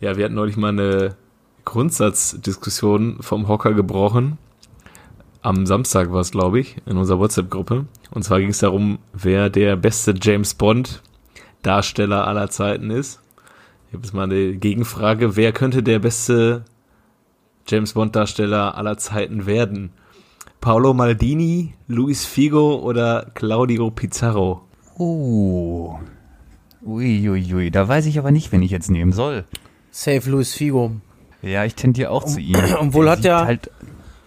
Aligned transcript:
Ja, 0.00 0.16
wir 0.16 0.24
hatten 0.24 0.34
neulich 0.34 0.56
mal 0.56 0.68
eine 0.68 1.14
Grundsatzdiskussion 1.66 3.18
vom 3.20 3.48
Hocker 3.48 3.74
gebrochen. 3.74 4.38
Am 5.42 5.66
Samstag 5.66 6.10
war 6.10 6.20
es, 6.20 6.30
glaube 6.30 6.58
ich, 6.58 6.76
in 6.86 6.96
unserer 6.96 7.18
WhatsApp-Gruppe. 7.18 7.84
Und 8.10 8.22
zwar 8.22 8.40
ging 8.40 8.48
es 8.48 8.60
darum, 8.60 8.98
wer 9.12 9.50
der 9.50 9.76
beste 9.76 10.14
James 10.18 10.54
Bond-Darsteller 10.54 12.26
aller 12.26 12.48
Zeiten 12.48 12.90
ist. 12.90 13.20
Ich 13.88 13.92
habe 13.92 14.04
jetzt 14.04 14.14
mal 14.14 14.22
eine 14.22 14.56
Gegenfrage. 14.56 15.36
Wer 15.36 15.52
könnte 15.52 15.82
der 15.82 15.98
beste 15.98 16.64
James 17.68 17.92
Bond-Darsteller 17.92 18.78
aller 18.78 18.96
Zeiten 18.96 19.44
werden? 19.44 19.92
Paolo 20.62 20.94
Maldini, 20.94 21.74
Luis 21.88 22.24
Figo 22.24 22.76
oder 22.76 23.30
Claudio 23.34 23.90
Pizarro? 23.90 24.62
Oh. 24.96 25.98
Uiuiui, 26.82 27.54
ui. 27.54 27.70
da 27.70 27.86
weiß 27.86 28.06
ich 28.06 28.18
aber 28.18 28.30
nicht, 28.30 28.50
wen 28.50 28.62
ich 28.62 28.70
jetzt 28.70 28.90
nehmen 28.90 29.12
soll. 29.12 29.44
Safe 29.90 30.28
Luis 30.30 30.54
Figo. 30.54 30.92
Ja, 31.42 31.64
ich 31.64 31.74
tendiere 31.74 32.10
auch 32.10 32.24
um, 32.24 32.30
zu 32.30 32.40
ihm. 32.40 32.56
Obwohl 32.80 33.10
hat 33.10 33.24
ja 33.24 33.44
halt 33.44 33.70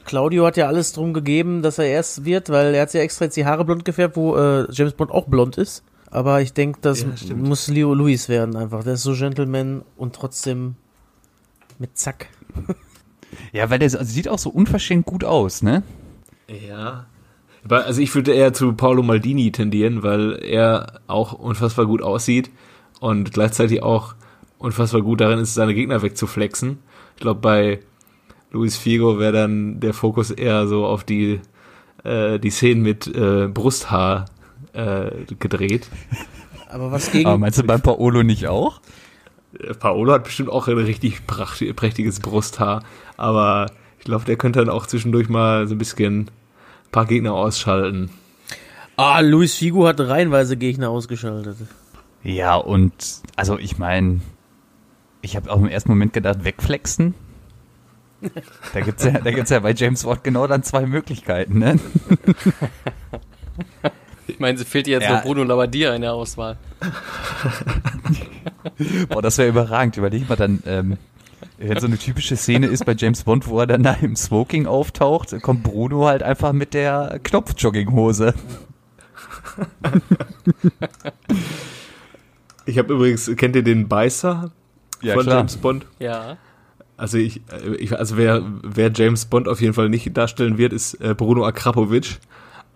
Claudio 0.05 0.45
hat 0.45 0.57
ja 0.57 0.67
alles 0.67 0.93
drum 0.93 1.13
gegeben, 1.13 1.61
dass 1.61 1.77
er 1.77 1.85
erst 1.85 2.25
wird, 2.25 2.49
weil 2.49 2.73
er 2.73 2.81
hat 2.81 2.93
ja 2.93 3.01
extra 3.01 3.25
jetzt 3.25 3.37
die 3.37 3.45
Haare 3.45 3.65
blond 3.65 3.85
gefärbt, 3.85 4.17
wo 4.17 4.35
äh, 4.35 4.67
James 4.71 4.93
Bond 4.93 5.11
auch 5.11 5.27
blond 5.27 5.57
ist. 5.57 5.83
Aber 6.11 6.41
ich 6.41 6.53
denke, 6.53 6.79
das 6.81 7.01
ja, 7.01 7.35
muss 7.35 7.67
Leo 7.67 7.93
Luis 7.93 8.29
werden 8.29 8.55
einfach. 8.55 8.83
Der 8.83 8.93
ist 8.93 9.03
so 9.03 9.13
Gentleman 9.13 9.83
und 9.97 10.13
trotzdem 10.13 10.75
mit 11.79 11.97
Zack. 11.97 12.27
ja, 13.51 13.69
weil 13.69 13.79
der 13.79 13.89
sieht 13.89 14.27
auch 14.27 14.37
so 14.37 14.49
unverschämt 14.49 15.05
gut 15.05 15.23
aus, 15.23 15.63
ne? 15.63 15.81
Ja. 16.47 17.07
Also 17.67 18.01
ich 18.01 18.13
würde 18.13 18.33
eher 18.33 18.53
zu 18.53 18.73
Paolo 18.73 19.01
Maldini 19.03 19.51
tendieren, 19.51 20.03
weil 20.03 20.33
er 20.43 20.99
auch 21.07 21.33
unfassbar 21.33 21.85
gut 21.85 22.01
aussieht 22.01 22.51
und 22.99 23.31
gleichzeitig 23.31 23.81
auch 23.81 24.15
unfassbar 24.63 25.01
gut 25.01 25.19
darin 25.21 25.39
ist, 25.39 25.53
seine 25.53 25.73
Gegner 25.73 26.01
wegzuflexen. 26.01 26.79
Ich 27.15 27.21
glaube, 27.21 27.41
bei 27.41 27.79
Luis 28.51 28.77
Figo 28.77 29.19
wäre 29.19 29.33
dann 29.33 29.81
der 29.81 29.93
Fokus 29.93 30.31
eher 30.31 30.67
so 30.67 30.85
auf 30.85 31.03
die, 31.03 31.41
äh, 32.03 32.39
die 32.39 32.49
Szenen 32.49 32.81
mit 32.81 33.07
äh, 33.07 33.47
Brusthaar 33.47 34.25
äh, 34.71 35.11
gedreht. 35.37 35.89
Aber 36.69 36.91
was 36.91 37.11
gegen. 37.11 37.27
Aber 37.27 37.37
meinst 37.37 37.59
du 37.59 37.63
beim 37.63 37.81
Paolo 37.81 38.23
nicht 38.23 38.47
auch? 38.47 38.79
Äh, 39.59 39.73
Paolo 39.73 40.13
hat 40.13 40.23
bestimmt 40.23 40.49
auch 40.49 40.67
ein 40.69 40.77
richtig 40.77 41.27
prächtiges 41.27 42.19
Brusthaar, 42.19 42.83
aber 43.15 43.67
ich 43.99 44.05
glaube, 44.05 44.25
der 44.25 44.37
könnte 44.37 44.59
dann 44.59 44.69
auch 44.69 44.87
zwischendurch 44.87 45.29
mal 45.29 45.67
so 45.67 45.75
ein 45.75 45.77
bisschen 45.77 46.21
ein 46.21 46.91
paar 46.91 47.05
Gegner 47.05 47.33
ausschalten. 47.33 48.09
Ah, 48.95 49.19
Luis 49.19 49.55
Figo 49.55 49.85
hat 49.85 49.99
reihenweise 49.99 50.57
Gegner 50.57 50.89
ausgeschaltet. 50.89 51.57
Ja, 52.23 52.55
und 52.55 52.93
also 53.35 53.59
ich 53.59 53.77
meine, 53.77 54.21
ich 55.23 55.35
habe 55.35 55.49
auch 55.49 55.57
im 55.57 55.67
ersten 55.67 55.89
Moment 55.89 56.13
gedacht, 56.13 56.43
wegflexen. 56.43 57.15
Da 58.73 58.81
gibt 58.81 58.99
es 58.99 59.05
ja, 59.05 59.19
da 59.19 59.31
gibt's 59.31 59.49
ja 59.49 59.59
bei 59.59 59.73
James 59.73 60.05
Watt 60.05 60.23
genau 60.23 60.45
dann 60.47 60.63
zwei 60.63 60.85
Möglichkeiten, 60.85 61.59
ne? 61.59 61.79
Ich 64.27 64.39
meine, 64.39 64.57
es 64.57 64.63
fehlt 64.67 64.87
jetzt 64.87 65.03
ja. 65.03 65.15
noch 65.15 65.23
Bruno 65.23 65.43
Labbadia 65.43 65.93
in 65.93 66.01
der 66.01 66.13
Auswahl. 66.13 66.57
Boah, 69.09 69.21
das 69.21 69.37
wäre 69.37 69.49
überragend. 69.49 69.97
Überleg 69.97 70.29
mal 70.29 70.37
dann, 70.37 70.63
ähm, 70.65 70.97
wenn 71.57 71.79
so 71.79 71.87
eine 71.87 71.97
typische 71.97 72.37
Szene 72.37 72.67
ist 72.67 72.85
bei 72.85 72.93
James 72.93 73.23
Bond, 73.23 73.47
wo 73.47 73.59
er 73.59 73.67
dann 73.67 73.83
da 73.83 73.93
im 74.01 74.15
Smoking 74.15 74.65
auftaucht, 74.65 75.35
kommt 75.41 75.63
Bruno 75.63 76.05
halt 76.05 76.23
einfach 76.23 76.53
mit 76.53 76.73
der 76.73 77.19
Knopfjogginghose. 77.21 78.33
Ich 82.65 82.77
habe 82.77 82.93
übrigens, 82.93 83.29
kennt 83.35 83.57
ihr 83.57 83.63
den 83.63 83.89
Beißer 83.89 84.51
ja, 85.03 85.13
von 85.13 85.23
klar. 85.23 85.37
James 85.37 85.57
Bond? 85.57 85.85
Ja. 85.99 86.37
Also 86.97 87.17
ich, 87.17 87.41
ich 87.79 87.97
also 87.97 88.17
wer, 88.17 88.43
wer 88.61 88.91
James 88.93 89.25
Bond 89.25 89.47
auf 89.47 89.61
jeden 89.61 89.73
Fall 89.73 89.89
nicht 89.89 90.15
darstellen 90.15 90.57
wird, 90.57 90.73
ist 90.73 90.95
äh, 90.95 91.13
Bruno 91.15 91.45
Akrapovic. 91.45 92.19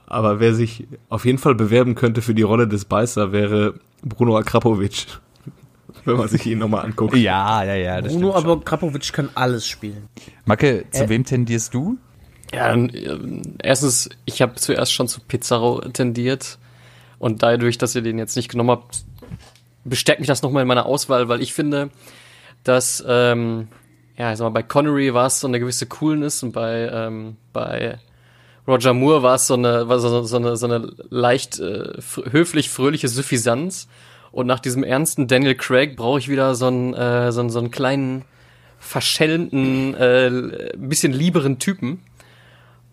Aber 0.08 0.40
wer 0.40 0.54
sich 0.54 0.88
auf 1.10 1.26
jeden 1.26 1.38
Fall 1.38 1.54
bewerben 1.54 1.96
könnte 1.96 2.22
für 2.22 2.34
die 2.34 2.42
Rolle 2.42 2.68
des 2.68 2.86
Beißer, 2.86 3.32
wäre 3.32 3.76
Bruno 4.04 4.38
Akrapovic. 4.38 5.06
Wenn 6.06 6.18
man 6.18 6.30
sich 6.30 6.46
ihn 6.46 6.60
nochmal 6.60 6.86
anguckt. 6.86 7.16
Ja, 7.16 7.64
ja, 7.64 7.76
ja. 7.76 8.02
Bruno 8.02 8.34
Akrapovic 8.34 9.12
kann 9.12 9.30
alles 9.36 9.68
spielen. 9.68 10.08
Macke, 10.46 10.86
zu 10.92 11.04
äh, 11.04 11.10
wem 11.10 11.26
tendierst 11.26 11.74
du? 11.74 11.98
Ja, 12.54 12.76
erstens, 13.62 14.10
ich 14.26 14.42
habe 14.42 14.56
zuerst 14.56 14.94
schon 14.94 15.10
zu 15.10 15.20
Pizarro 15.20 15.82
tendiert. 15.82 16.58
Und 17.20 17.44
dadurch, 17.44 17.78
dass 17.78 17.96
ihr 17.96 18.02
den 18.02 18.20
jetzt 18.20 18.36
nicht 18.36 18.50
genommen 18.50 18.72
habt, 18.72 19.04
bestärkt 19.90 20.20
mich 20.20 20.28
das 20.28 20.42
nochmal 20.42 20.62
in 20.62 20.68
meiner 20.68 20.86
Auswahl, 20.86 21.30
weil 21.30 21.42
ich 21.42 21.53
finde, 21.53 21.90
dass, 22.64 23.03
ähm, 23.08 23.68
ja, 24.18 24.31
ich 24.31 24.38
sag 24.38 24.46
mal, 24.46 24.50
bei 24.50 24.64
Connery 24.64 25.14
war 25.14 25.28
es 25.28 25.40
so 25.40 25.48
eine 25.48 25.59
gewisse 25.59 25.86
Coolness 25.86 26.44
und 26.44 26.52
bei, 26.52 26.90
ähm, 26.92 27.38
bei 27.53 28.00
Roger 28.68 28.94
Moore 28.94 29.24
war 29.24 29.36
es 29.36 29.48
so 29.48 29.53
eine, 29.53 29.88
war 29.88 30.00
so, 30.00 30.24
so 30.24 30.36
eine, 30.36 30.58
so 30.58 30.66
eine 30.66 30.92
leicht 31.09 31.59
äh, 31.59 31.94
höflich 32.31 32.70
fröhliche 32.70 33.08
Suffisanz. 33.08 33.88
Und 34.31 34.46
nach 34.46 34.59
diesem 34.59 34.84
ernsten 34.84 35.28
Daniel 35.28 35.56
Craig 35.56 35.96
brauche 35.96 36.19
ich 36.19 36.30
wieder 36.30 36.54
so 36.54 36.68
einen, 36.68 36.94
äh, 36.94 37.31
so, 37.31 37.40
einen, 37.40 37.50
so 37.50 37.59
einen 37.59 37.72
kleinen, 37.72 38.25
verschämten, 38.80 39.96
äh, 39.96 40.31
bisschen 40.78 41.14
lieberen 41.14 41.59
Typen. 41.59 42.02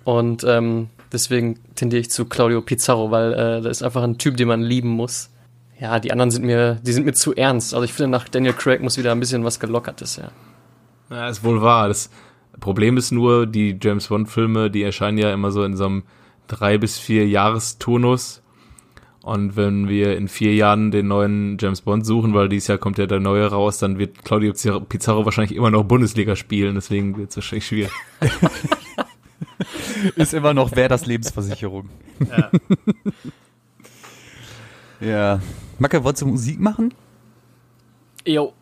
Und 0.05 0.45
ähm, 0.45 0.89
deswegen 1.13 1.59
tendiere 1.75 2.01
ich 2.01 2.11
zu 2.11 2.27
Claudio 2.27 2.61
Pizarro, 2.61 3.11
weil 3.11 3.33
äh, 3.33 3.61
das 3.63 3.79
ist 3.79 3.83
einfach 3.83 4.03
ein 4.03 4.19
Typ, 4.19 4.37
den 4.37 4.49
man 4.49 4.63
lieben 4.63 4.89
muss. 4.89 5.31
Ja, 5.79 5.99
die 5.99 6.13
anderen 6.13 6.31
sind 6.31 6.45
mir, 6.45 6.77
die 6.83 6.93
sind 6.93 7.05
mir 7.05 7.15
zu 7.15 7.35
ernst. 7.35 7.75
Also 7.75 7.85
ich 7.85 7.93
finde, 7.93 8.11
nach 8.11 8.29
Daniel 8.29 8.53
Craig 8.53 8.81
muss 8.81 8.97
wieder 8.97 9.13
ein 9.13 9.21
bisschen 9.21 9.45
was 9.45 9.59
Gelockertes, 9.59 10.17
ja. 10.17 10.31
Ja, 11.11 11.29
ist 11.29 11.45
wohl 11.45 11.61
wahr. 11.63 11.89
Das 11.89 12.11
Problem 12.61 12.97
ist 12.97 13.11
nur, 13.11 13.47
die 13.47 13.77
James 13.81 14.09
Bond-Filme, 14.09 14.71
die 14.71 14.83
erscheinen 14.83 15.19
ja 15.19 15.33
immer 15.33 15.51
so 15.51 15.65
in 15.65 15.77
so 15.77 15.87
einem 15.87 16.03
drei 16.47 16.79
bis 16.79 16.99
vier 16.99 17.27
Jahresturnus. 17.27 18.43
Und 19.23 19.57
wenn 19.57 19.89
wir 19.89 20.19
in 20.19 20.29
vier 20.29 20.55
Jahren 20.55 20.91
den 20.91 21.09
neuen 21.09 21.57
James 21.59 21.81
Bond 21.81 22.05
suchen, 22.05 22.35
weil 22.35 22.51
dieses 22.51 22.69
Jahr 22.69 22.77
kommt 22.77 22.99
ja 22.99 23.07
der 23.07 23.21
neue 23.21 23.47
raus, 23.47 23.79
dann 23.79 23.99
wird 23.99 24.23
Claudio 24.23 24.53
Pizarro 24.53 25.25
wahrscheinlich 25.25 25.57
immer 25.57 25.71
noch 25.71 25.85
Bundesliga 25.85 26.37
spielen. 26.37 26.75
Deswegen 26.75 27.17
wird 27.17 27.31
es 27.31 27.37
wahrscheinlich 27.37 27.67
schwierig. 27.67 27.91
ist 30.17 30.35
immer 30.35 30.53
noch 30.53 30.73
wer 30.75 30.91
das 30.91 31.07
Lebensversicherung. 31.07 31.89
Ja. 32.21 32.51
ja. 35.01 35.41
Macke, 35.79 36.05
wolltest 36.05 36.23
du 36.23 36.27
Musik 36.27 36.61
machen? 36.61 36.95
Jo. 38.25 38.53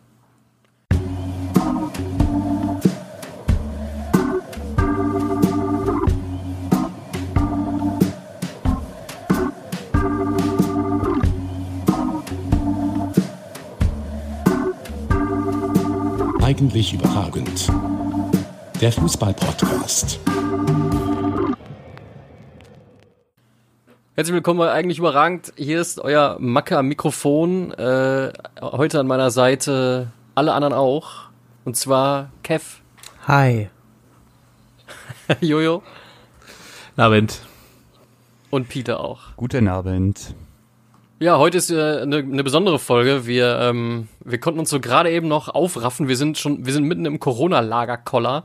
Eigentlich 16.41 16.93
überragend. 16.93 17.71
Der 18.81 18.91
Fußball-Podcast. 18.91 20.19
Herzlich 24.15 24.35
willkommen 24.35 24.59
bei 24.59 24.71
Eigentlich 24.71 24.99
überragend. 24.99 25.53
Hier 25.57 25.81
ist 25.81 25.99
euer 25.99 26.37
Macker-Mikrofon. 26.39 27.71
Äh, 27.71 28.31
heute 28.61 28.99
an 28.99 29.07
meiner 29.07 29.31
Seite 29.31 30.11
alle 30.35 30.53
anderen 30.53 30.75
auch. 30.75 31.29
Und 31.65 31.77
zwar 31.77 32.29
Kev. 32.43 32.81
Hi. 33.27 33.69
Jojo. 35.41 35.81
Abend. 36.95 37.41
Und 38.51 38.69
Peter 38.69 38.99
auch. 38.99 39.35
Guten 39.35 39.67
Abend. 39.67 40.35
Ja, 41.19 41.39
heute 41.39 41.57
ist 41.57 41.71
eine 41.71 42.01
äh, 42.01 42.05
ne, 42.05 42.21
ne 42.21 42.43
besondere 42.43 42.77
Folge. 42.77 43.25
Wir, 43.25 43.57
ähm, 43.61 44.09
wir 44.23 44.39
konnten 44.39 44.59
uns 44.59 44.69
so 44.69 44.79
gerade 44.79 45.09
eben 45.09 45.27
noch 45.27 45.49
aufraffen. 45.49 46.07
Wir 46.07 46.17
sind 46.17 46.37
schon, 46.37 46.67
wir 46.67 46.73
sind 46.73 46.83
mitten 46.83 47.07
im 47.07 47.19
Corona-Lagerkoller. 47.19 48.43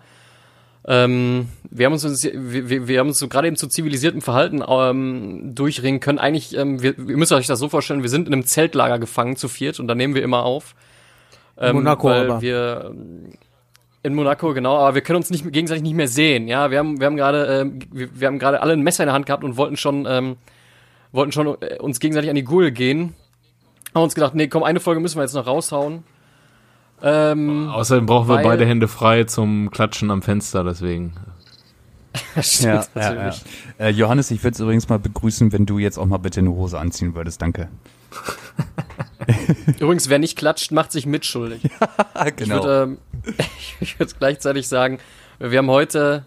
Ähm, 0.86 1.48
wir 1.70 1.86
haben 1.86 1.92
uns, 1.92 2.25
wir, 2.25 2.88
wir 2.88 3.00
haben 3.00 3.08
uns 3.08 3.19
so 3.19 3.28
gerade 3.28 3.48
eben 3.48 3.56
zu 3.56 3.66
zivilisiertem 3.66 4.22
Verhalten 4.22 4.62
ähm, 4.66 5.54
durchringen 5.54 6.00
können. 6.00 6.19
Eigentlich, 6.19 6.56
ähm, 6.56 6.82
wir, 6.82 6.98
ihr 6.98 7.16
müsst 7.16 7.32
euch 7.32 7.46
das 7.46 7.58
so 7.58 7.69
vorstellen, 7.69 8.02
wir 8.02 8.10
sind 8.10 8.26
in 8.26 8.32
einem 8.32 8.44
Zeltlager 8.44 8.98
gefangen 8.98 9.36
zu 9.36 9.48
viert 9.48 9.80
und 9.80 9.88
da 9.88 9.94
nehmen 9.94 10.14
wir 10.14 10.22
immer 10.22 10.44
auf. 10.44 10.75
Ähm, 11.58 11.76
Monaco, 11.76 12.08
weil 12.08 12.30
aber. 12.30 12.40
wir 12.40 12.94
in 14.02 14.14
Monaco, 14.14 14.54
genau, 14.54 14.76
aber 14.76 14.94
wir 14.94 15.02
können 15.02 15.16
uns 15.16 15.30
nicht 15.30 15.50
gegenseitig 15.52 15.82
nicht 15.82 15.94
mehr 15.94 16.08
sehen. 16.08 16.48
Ja, 16.48 16.70
wir 16.70 16.78
haben, 16.78 17.00
wir 17.00 17.06
haben 17.06 17.16
gerade, 17.16 17.44
ähm, 17.46 17.80
wir, 17.92 18.08
wir 18.19 18.26
haben 18.28 18.38
gerade 18.38 18.62
alle 18.62 18.72
ein 18.72 18.82
Messer 18.82 19.02
in 19.02 19.08
der 19.08 19.14
Hand 19.14 19.26
gehabt 19.26 19.44
und 19.44 19.56
wollten 19.56 19.76
schon 19.76 20.06
ähm, 20.08 20.36
wollten 21.12 21.32
schon 21.32 21.56
äh, 21.60 21.78
uns 21.78 22.00
gegenseitig 22.00 22.30
an 22.30 22.36
die 22.36 22.44
Gurgel 22.44 22.70
gehen. 22.70 23.14
Haben 23.94 24.04
uns 24.04 24.14
gedacht, 24.14 24.34
nee, 24.34 24.48
komm, 24.48 24.62
eine 24.62 24.80
Folge 24.80 25.00
müssen 25.00 25.16
wir 25.16 25.22
jetzt 25.22 25.34
noch 25.34 25.46
raushauen. 25.46 26.04
Ähm, 27.03 27.69
Außerdem 27.69 28.06
brauchen 28.06 28.29
wir 28.29 28.43
beide 28.43 28.67
Hände 28.67 28.89
frei 28.89 29.25
zum 29.25 29.71
Klatschen 29.71 30.11
am 30.11 30.23
Fenster, 30.23 30.65
deswegen. 30.65 31.12
Stimmt, 32.41 32.89
ja, 32.95 33.15
ja, 33.15 33.29
ja. 33.29 33.35
Äh, 33.79 33.91
Johannes, 33.91 34.31
ich 34.31 34.43
würde 34.43 34.55
es 34.55 34.61
übrigens 34.61 34.89
mal 34.89 34.99
begrüßen, 34.99 35.53
wenn 35.53 35.67
du 35.67 35.79
jetzt 35.79 35.99
auch 35.99 36.06
mal 36.06 36.19
bitte 36.19 36.41
eine 36.41 36.50
Hose 36.50 36.79
anziehen 36.79 37.15
würdest, 37.15 37.41
danke. 37.41 37.69
Übrigens, 39.79 40.09
wer 40.09 40.19
nicht 40.19 40.39
klatscht, 40.39 40.73
macht 40.73 40.93
sich 40.93 41.06
mitschuldig. 41.06 41.62
Ich 42.27 42.37
genau. 42.37 42.65
würde 42.65 42.83
ähm, 42.83 42.99
ich 43.81 43.99
würde 44.00 44.12
gleichzeitig 44.19 44.67
sagen, 44.67 44.99
wir 45.39 45.59
haben 45.59 45.71
heute 45.71 46.25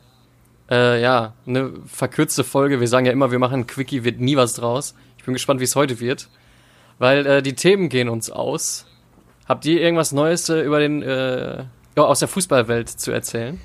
äh, 0.70 1.02
ja 1.02 1.34
eine 1.46 1.74
verkürzte 1.86 2.46
Folge. 2.46 2.80
Wir 2.80 2.88
sagen 2.88 3.06
ja 3.06 3.12
immer, 3.12 3.32
wir 3.32 3.40
machen 3.40 3.68
Quickie, 3.68 4.06
wird 4.06 4.22
nie 4.22 4.38
was 4.38 4.54
draus. 4.54 4.96
Ich 5.18 5.26
bin 5.26 5.34
gespannt, 5.34 5.60
wie 5.60 5.66
es 5.66 5.76
heute 5.76 6.00
wird, 6.00 6.30
weil 6.98 7.26
äh, 7.26 7.42
die 7.42 7.56
Themen 7.56 7.90
gehen 7.90 8.08
uns 8.08 8.30
aus. 8.30 8.86
Habt 9.52 9.66
ihr 9.66 9.82
irgendwas 9.82 10.14
Neues 10.14 10.48
äh, 10.48 10.62
über 10.62 10.80
den 10.80 11.02
äh, 11.04 11.66
aus 11.98 12.20
der 12.20 12.30
Fußballwelt 12.30 12.88
zu 12.88 13.12
erzählen? 13.12 13.60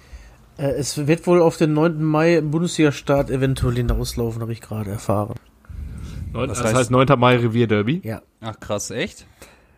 Äh, 0.58 0.70
es 0.72 1.06
wird 1.06 1.28
wohl 1.28 1.40
auf 1.40 1.58
den 1.58 1.74
9. 1.74 2.02
Mai 2.02 2.38
im 2.38 2.50
Bundesliga-Start 2.50 3.30
eventuell 3.30 3.76
hinauslaufen, 3.76 4.42
habe 4.42 4.52
ich 4.52 4.60
gerade 4.60 4.90
erfahren. 4.90 5.36
Neun, 6.32 6.48
das 6.48 6.60
heißt- 6.64 6.74
heißt 6.74 6.90
9. 6.90 7.16
Mai 7.16 7.36
Revierderby. 7.36 8.00
Ja. 8.02 8.20
Ach 8.40 8.58
krass, 8.58 8.90
echt? 8.90 9.26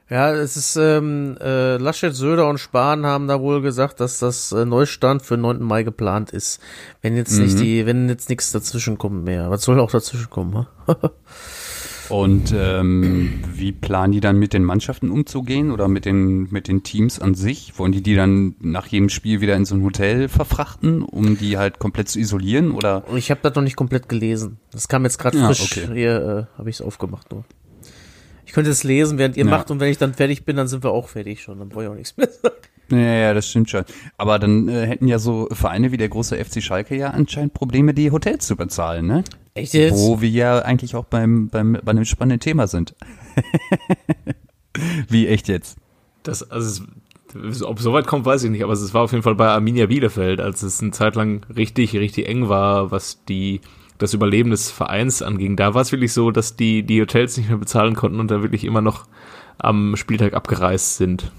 Ja, 0.08 0.32
es 0.32 0.56
ist, 0.56 0.76
ähm, 0.76 1.36
äh, 1.42 1.76
Laschet, 1.76 2.14
Söder 2.14 2.48
und 2.48 2.56
Spahn 2.56 3.04
haben 3.04 3.28
da 3.28 3.38
wohl 3.42 3.60
gesagt, 3.60 4.00
dass 4.00 4.18
das 4.18 4.50
äh, 4.52 4.64
Neustand 4.64 5.20
für 5.20 5.36
9. 5.36 5.62
Mai 5.62 5.82
geplant 5.82 6.30
ist. 6.30 6.58
Wenn 7.02 7.16
jetzt 7.16 7.36
nicht 7.38 7.58
die, 7.60 7.84
wenn 7.84 8.08
jetzt 8.08 8.30
nichts 8.30 8.50
dazwischen 8.50 8.96
kommt 8.96 9.24
mehr. 9.24 9.50
Was 9.50 9.60
soll 9.64 9.78
auch 9.78 9.90
dazwischen 9.90 10.30
kommen, 10.30 10.54
ha? 10.56 10.66
Und 12.08 12.54
ähm, 12.56 13.40
wie 13.54 13.72
planen 13.72 14.12
die 14.12 14.20
dann 14.20 14.38
mit 14.38 14.52
den 14.54 14.64
Mannschaften 14.64 15.10
umzugehen 15.10 15.70
oder 15.70 15.88
mit 15.88 16.04
den 16.06 16.48
mit 16.50 16.66
den 16.68 16.82
Teams 16.82 17.18
an 17.20 17.34
sich? 17.34 17.78
Wollen 17.78 17.92
die 17.92 18.02
die 18.02 18.14
dann 18.14 18.54
nach 18.60 18.86
jedem 18.86 19.08
Spiel 19.10 19.40
wieder 19.40 19.56
in 19.56 19.64
so 19.66 19.74
ein 19.74 19.82
Hotel 19.82 20.28
verfrachten, 20.28 21.02
um 21.02 21.36
die 21.36 21.58
halt 21.58 21.78
komplett 21.78 22.08
zu 22.08 22.18
isolieren? 22.18 22.70
Oder 22.70 23.04
ich 23.14 23.30
habe 23.30 23.40
das 23.42 23.54
noch 23.54 23.62
nicht 23.62 23.76
komplett 23.76 24.08
gelesen. 24.08 24.58
Das 24.72 24.88
kam 24.88 25.04
jetzt 25.04 25.18
gerade 25.18 25.38
Ja, 25.38 25.46
frisch. 25.48 25.62
okay. 25.84 25.88
Hier 25.94 26.48
äh, 26.54 26.58
habe 26.58 26.70
ich 26.70 26.76
es 26.76 26.82
aufgemacht 26.82 27.30
nur. 27.30 27.44
Ich 28.46 28.52
könnte 28.54 28.70
es 28.70 28.82
lesen, 28.84 29.18
während 29.18 29.36
ihr 29.36 29.44
Ja. 29.44 29.50
macht 29.50 29.70
und 29.70 29.78
wenn 29.78 29.90
ich 29.90 29.98
dann 29.98 30.14
fertig 30.14 30.44
bin, 30.46 30.56
dann 30.56 30.68
sind 30.68 30.82
wir 30.82 30.90
auch 30.90 31.08
fertig 31.08 31.42
schon. 31.42 31.58
Dann 31.58 31.68
brauche 31.68 31.84
ich 31.84 31.90
auch 31.90 31.94
nichts 31.94 32.16
mehr 32.16 32.28
sagen. 32.42 32.54
Ja, 32.90 32.96
ja, 32.98 33.34
das 33.34 33.46
stimmt 33.50 33.68
schon. 33.68 33.84
Aber 34.16 34.38
dann 34.38 34.66
äh, 34.68 34.86
hätten 34.86 35.06
ja 35.08 35.18
so 35.18 35.46
Vereine 35.52 35.92
wie 35.92 35.98
der 35.98 36.08
große 36.08 36.42
FC 36.42 36.62
Schalke 36.62 36.96
ja 36.96 37.10
anscheinend 37.10 37.52
Probleme, 37.52 37.92
die 37.92 38.10
Hotels 38.10 38.46
zu 38.46 38.56
bezahlen, 38.56 39.06
ne? 39.06 39.24
Echt 39.58 39.74
jetzt? 39.74 39.98
Wo 39.98 40.20
wir 40.20 40.28
ja 40.28 40.60
eigentlich 40.60 40.94
auch 40.94 41.04
beim, 41.04 41.48
beim, 41.48 41.78
bei 41.84 41.90
einem 41.90 42.04
spannenden 42.04 42.40
Thema 42.40 42.66
sind. 42.66 42.94
wie 45.08 45.26
echt 45.26 45.48
jetzt? 45.48 45.78
Das, 46.22 46.48
also 46.50 46.84
es, 47.34 47.62
ob 47.62 47.78
es 47.78 47.82
so 47.82 47.92
weit 47.92 48.06
kommt, 48.06 48.24
weiß 48.24 48.44
ich 48.44 48.50
nicht, 48.50 48.62
aber 48.62 48.72
es 48.72 48.94
war 48.94 49.02
auf 49.02 49.12
jeden 49.12 49.22
Fall 49.22 49.34
bei 49.34 49.48
Arminia 49.48 49.86
Bielefeld, 49.86 50.40
als 50.40 50.62
es 50.62 50.80
eine 50.80 50.92
Zeit 50.92 51.16
lang 51.16 51.44
richtig, 51.54 51.94
richtig 51.96 52.28
eng 52.28 52.48
war, 52.48 52.90
was 52.90 53.24
die 53.24 53.60
das 53.98 54.14
Überleben 54.14 54.50
des 54.50 54.70
Vereins 54.70 55.22
anging. 55.22 55.56
Da 55.56 55.74
war 55.74 55.82
es 55.82 55.90
wirklich 55.90 56.12
so, 56.12 56.30
dass 56.30 56.54
die 56.56 56.84
die 56.84 57.00
Hotels 57.00 57.36
nicht 57.36 57.48
mehr 57.48 57.58
bezahlen 57.58 57.94
konnten 57.94 58.20
und 58.20 58.30
da 58.30 58.42
wirklich 58.42 58.64
immer 58.64 58.80
noch 58.80 59.06
am 59.58 59.96
Spieltag 59.96 60.34
abgereist 60.34 60.96
sind. 60.96 61.32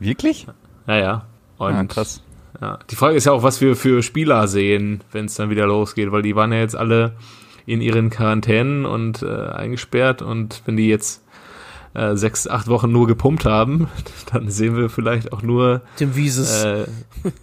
Wirklich? 0.00 0.46
Naja. 0.86 1.26
Und 1.58 1.74
Ja, 1.74 1.84
krass. 1.84 2.22
Ja. 2.60 2.78
Die 2.90 2.96
Frage 2.96 3.16
ist 3.16 3.26
ja 3.26 3.32
auch, 3.32 3.42
was 3.42 3.60
wir 3.60 3.76
für 3.76 4.02
Spieler 4.02 4.48
sehen, 4.48 5.02
wenn 5.12 5.26
es 5.26 5.34
dann 5.34 5.50
wieder 5.50 5.66
losgeht, 5.66 6.10
weil 6.10 6.22
die 6.22 6.34
waren 6.34 6.52
ja 6.52 6.58
jetzt 6.58 6.76
alle 6.76 7.14
in 7.66 7.80
ihren 7.80 8.10
Quarantänen 8.10 8.86
und 8.86 9.22
äh, 9.22 9.26
eingesperrt 9.48 10.22
und 10.22 10.62
wenn 10.66 10.76
die 10.76 10.88
jetzt 10.88 11.22
äh, 11.94 12.14
sechs, 12.14 12.46
acht 12.46 12.68
Wochen 12.68 12.92
nur 12.92 13.06
gepumpt 13.08 13.44
haben, 13.44 13.88
dann 14.32 14.48
sehen 14.48 14.76
wir 14.76 14.88
vielleicht 14.90 15.32
auch 15.32 15.42
nur 15.42 15.80
Tim 15.96 16.14
Wieses. 16.14 16.64
äh, 16.64 16.86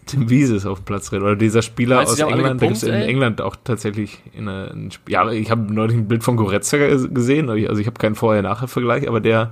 Tim 0.06 0.30
Wieses 0.30 0.66
auf 0.66 0.80
dem 0.80 0.86
Platz 0.86 1.10
drin. 1.10 1.22
Oder 1.22 1.36
dieser 1.36 1.62
Spieler 1.62 1.98
Meinst 1.98 2.14
aus 2.14 2.19
England, 2.19 2.62
da 2.62 2.66
gibt 2.68 2.78
es 2.78 2.84
in 2.84 2.88
gepumpt, 2.90 3.06
ey? 3.08 3.10
England 3.14 3.42
auch 3.42 3.56
tatsächlich 3.62 4.22
in 4.34 4.48
einer, 4.48 4.72
ein 4.72 4.88
Sp- 4.96 5.10
ja, 5.12 5.30
ich 5.31 5.52
habe 5.52 5.74
neulich 5.74 5.98
ein 5.98 6.08
Bild 6.08 6.24
von 6.24 6.38
Goretzka 6.38 6.78
ge- 6.78 7.10
gesehen, 7.10 7.50
also 7.50 7.81
ich 7.81 7.88
habe 7.88 8.00
keinen 8.00 8.16
Vorher-Nachher-Vergleich, 8.16 9.08
aber 9.10 9.20
der 9.20 9.52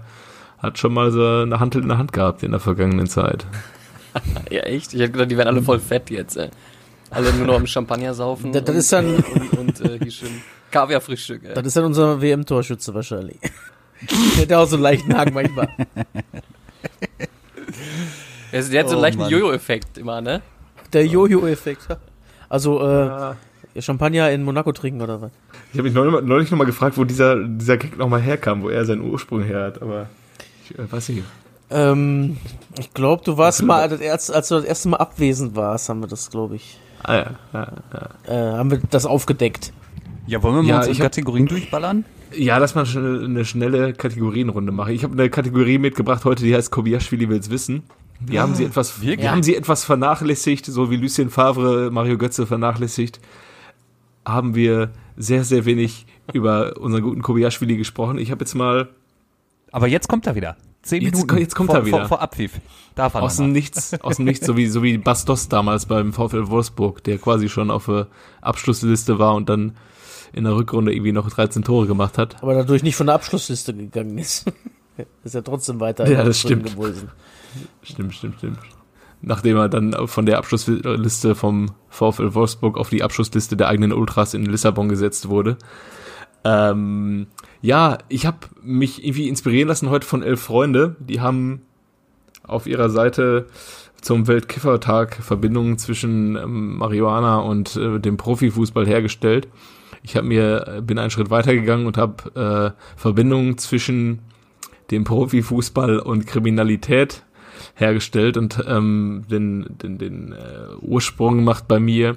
hat 0.60 0.80
schon 0.80 0.94
mal 0.94 1.12
so 1.12 1.24
eine 1.42 1.60
Handel 1.60 1.82
in 1.82 1.90
der 1.90 1.98
Hand 1.98 2.14
gehabt 2.14 2.42
in 2.44 2.52
der 2.52 2.60
vergangenen 2.62 3.08
Zeit. 3.08 3.46
Ja, 4.50 4.62
echt? 4.62 4.94
Ich 4.94 5.02
hätte 5.02 5.12
gedacht, 5.12 5.30
die 5.30 5.36
wären 5.36 5.50
alle 5.50 5.62
voll 5.62 5.78
fett 5.80 6.10
jetzt, 6.10 6.38
ey. 6.38 6.50
Alle 7.12 7.31
nur 7.34 7.48
noch 7.48 7.60
im 7.60 7.68
Champagner 7.68 8.13
saufen. 8.13 8.52
Das- 8.52 8.63
das 8.63 8.74
und, 8.74 8.80
ist 8.80 8.92
dann- 8.94 9.16
Und, 9.57 9.57
und 9.57 9.81
äh, 9.81 10.00
hier 10.02 10.12
schön 10.12 10.42
Kaviar-Frühstück, 10.72 11.44
ey. 11.46 11.54
Das 11.54 11.66
ist 11.66 11.75
dann 11.78 11.86
unser 11.86 12.22
WM-Torschütze 12.22 12.94
wahrscheinlich. 12.94 13.38
Der 14.36 14.42
hat 14.44 14.50
ja 14.52 14.60
auch 14.60 14.68
so 14.68 14.75
einen 14.75 14.84
leichten 14.84 15.16
Haken 15.16 15.34
manchmal. 15.34 15.69
Der, 18.52 18.62
der 18.63 18.80
hat 18.84 18.90
so 18.90 18.96
einen 18.96 19.00
Oh, 19.00 19.02
leichten. 19.02 19.22
Jojo-Effekt 19.30 19.98
immer, 19.98 20.22
ne? 20.22 20.42
Der 20.94 21.06
Jojo-Effekt. 21.06 21.88
Also, 22.50 22.81
äh, 22.88 23.81
Champagner 23.81 24.31
in 24.31 24.44
Monaco 24.44 24.72
trinken 24.72 25.01
oder 25.01 25.22
was? 25.22 25.31
Ich 25.74 25.80
habe 25.80 25.84
mich 25.90 25.94
neulich, 25.94 26.22
neulich 26.25 26.51
noch 26.51 26.58
mal 26.58 26.63
gefragt, 26.66 26.98
wo 26.98 27.04
dieser, 27.04 27.36
dieser 27.44 27.78
Gag 27.78 27.98
nochmal 27.98 28.22
herkam, 28.22 28.62
wo 28.62 28.69
er 28.69 28.86
seinen 28.86 29.01
Ursprung 29.01 29.44
her 29.44 29.63
hat, 29.63 29.81
aber 29.81 30.08
ich 30.63 30.78
äh, 30.78 30.90
weiß 30.92 31.10
nicht. 31.10 31.24
Ähm, 31.72 32.38
ich 32.80 32.94
glaube, 32.94 33.24
du 33.25 33.38
warst 33.38 33.63
mal, 33.63 33.92
erst, 34.01 34.31
als 34.34 34.50
du 34.50 34.56
das 34.56 34.63
erste 34.66 34.90
Mal 34.90 34.98
abwesend 34.98 35.56
warst, 35.56 35.90
haben 35.90 36.00
wir 36.01 36.08
das, 36.08 36.30
glaube 36.30 36.56
ich, 36.56 36.80
Ah 37.07 37.16
ja, 37.16 37.31
ja, 37.54 37.74
ja. 38.28 38.54
äh, 38.54 38.57
haben 38.57 38.72
wir 38.72 38.80
das 38.90 39.06
aufgedeckt. 39.06 39.72
Ja, 40.28 40.42
wollen 40.42 40.56
wir 40.56 40.62
mal 40.63 40.69
Ja, 40.69 40.75
unsere 40.78 40.92
ich 40.94 41.00
hab- 41.02 41.06
Kategorien 41.06 41.46
durchballern? 41.46 42.04
Ja, 42.36 42.57
lass 42.57 42.74
mal 42.75 42.86
eine 42.98 43.46
schnelle 43.46 43.94
Kategorienrunde 43.94 44.72
machen. 44.72 44.94
Ich 44.94 45.04
habe 45.04 45.13
eine 45.13 45.30
Kategorie 45.30 45.78
mitgebracht 45.78 46.25
heute, 46.25 46.44
die 46.44 46.54
heißt 46.56 46.72
Kobiaschwili 46.72 47.30
will's 47.30 47.50
wissen. 47.50 47.84
Wir 48.19 48.42
haben 48.42 48.56
sie 48.56 48.63
etwas, 48.66 49.02
wirklich? 49.02 49.19
wir 49.22 49.31
haben 49.31 49.44
sie 49.44 49.56
etwas 49.56 49.84
vernachlässigt, 49.84 50.66
so 50.66 50.90
wie 50.90 50.96
Lucien 50.96 51.30
Favre 51.30 51.92
Mario 51.92 52.18
Götze 52.18 52.48
vernachlässigt, 52.48 53.19
haben 54.25 54.56
wir 54.56 54.90
sehr, 55.18 55.44
sehr 55.44 55.66
wenig 55.66 56.06
über 56.34 56.78
unseren 56.80 57.04
guten 57.04 57.22
Kobiaschwili 57.22 57.78
gesprochen. 57.78 58.18
Ich 58.18 58.31
habe 58.31 58.42
jetzt 58.44 58.56
mal 58.56 58.90
Aber 59.72 59.88
jetzt 59.88 60.08
kommt 60.08 60.25
er 60.28 60.36
wieder. 60.36 60.56
Zehn 60.86 61.02
Jetzt- 61.02 61.16
Minuten 61.16 61.38
jetzt 61.40 61.56
kommt 61.56 61.72
vor, 61.72 61.80
er 61.80 61.86
wieder. 61.86 61.98
Vor, 62.02 62.08
vor 62.10 62.22
Abpfiff. 62.22 62.62
Darf 62.94 63.16
er 63.16 63.24
aus 63.24 63.38
dem. 63.38 63.52
Nichts, 63.52 64.00
aus 64.02 64.18
dem 64.18 64.26
Nichts, 64.26 64.46
so 64.46 64.56
wie, 64.56 64.68
so 64.68 64.84
wie 64.84 64.98
Bastos 65.00 65.50
damals 65.50 65.88
beim 65.88 66.14
VfL 66.14 66.48
Wolfsburg, 66.50 67.04
der 67.04 67.18
quasi 67.18 67.50
schon 67.50 67.72
auf 67.72 67.88
der 67.88 68.08
Abschlussliste 68.42 69.18
war 69.18 69.34
und 69.34 69.50
dann 69.50 69.76
in 70.32 70.44
der 70.44 70.56
Rückrunde 70.56 70.94
irgendwie 70.94 71.12
noch 71.12 71.28
13 71.30 71.64
Tore 71.64 71.88
gemacht 71.88 72.18
hat. 72.20 72.42
Aber 72.44 72.54
dadurch 72.54 72.84
nicht 72.84 72.96
von 72.96 73.08
der 73.08 73.16
Abschlussliste 73.16 73.74
gegangen 73.74 74.18
ist. 74.20 74.46
ist 75.24 75.34
ja 75.34 75.42
trotzdem 75.42 75.80
weiter 75.80 76.08
Ja, 76.08 76.24
das 76.24 76.40
stimmt. 76.40 76.76
gewesen. 76.76 77.10
Stimmt, 77.82 78.14
stimmt, 78.14 78.36
stimmt. 78.38 78.60
Nachdem 79.22 79.58
er 79.58 79.70
dann 79.70 80.08
von 80.08 80.28
der 80.28 80.38
Abschlussliste 80.38 81.34
vom 81.34 81.72
VfL 81.90 82.36
Wolfsburg 82.36 82.78
auf 82.78 82.90
die 82.90 83.02
Abschlussliste 83.02 83.58
der 83.58 83.70
eigenen 83.70 83.92
Ultras 83.92 84.36
in 84.36 84.46
Lissabon 84.46 84.88
gesetzt 84.88 85.30
wurde. 85.30 85.58
Ähm, 86.44 87.26
ja, 87.66 87.98
ich 88.10 88.28
habe 88.28 88.38
mich 88.62 89.04
irgendwie 89.04 89.28
inspirieren 89.28 89.68
lassen 89.68 89.90
heute 89.90 90.06
von 90.06 90.22
Elf 90.22 90.40
Freunde. 90.40 90.96
Die 91.00 91.20
haben 91.20 91.64
auf 92.44 92.68
ihrer 92.68 92.92
Seite 92.92 93.48
zum 94.02 94.28
Weltkiffertag 94.28 95.16
Verbindungen 95.16 95.80
zwischen 95.80 96.36
ähm, 96.36 96.78
Marihuana 96.78 97.39
und 97.39 97.75
äh, 97.75 98.00
dem 98.00 98.18
Profifußball 98.18 98.86
hergestellt. 98.86 99.48
Ich 100.04 100.16
habe 100.16 100.28
mir 100.28 100.68
äh, 100.68 100.82
bin 100.82 101.00
einen 101.00 101.10
Schritt 101.10 101.32
weitergegangen 101.32 101.88
und 101.88 101.98
habe 101.98 102.75
äh, 102.75 103.00
Verbindungen 103.00 103.58
zwischen 103.58 104.20
dem 104.92 105.04
Profifußball 105.04 105.98
und 105.98 106.28
Kriminalität 106.28 107.24
hergestellt 107.74 108.38
und 108.38 108.63
ähm, 108.68 109.24
den, 109.28 109.66
den, 109.82 109.98
den 109.98 110.34
äh, 110.34 110.75
Ursprung 110.82 111.44
macht 111.44 111.68
bei 111.68 111.80
mir 111.80 112.16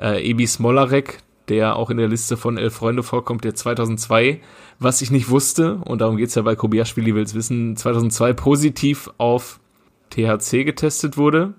äh, 0.00 0.28
Ebi 0.28 0.48
Smolarek, 0.48 1.18
der 1.50 1.76
auch 1.76 1.90
in 1.90 1.98
der 1.98 2.08
Liste 2.08 2.36
von 2.36 2.56
Elf 2.56 2.74
Freunde 2.74 3.02
vorkommt, 3.02 3.44
der 3.44 3.54
2002, 3.54 4.40
was 4.78 5.02
ich 5.02 5.10
nicht 5.10 5.28
wusste, 5.28 5.76
und 5.84 6.00
darum 6.00 6.16
geht's 6.16 6.34
ja 6.36 6.42
bei 6.42 6.56
Kobiaschwili 6.56 7.14
will's 7.14 7.34
wissen, 7.34 7.76
2002 7.76 8.32
positiv 8.32 9.10
auf 9.18 9.60
THC 10.10 10.64
getestet 10.64 11.16
wurde. 11.16 11.54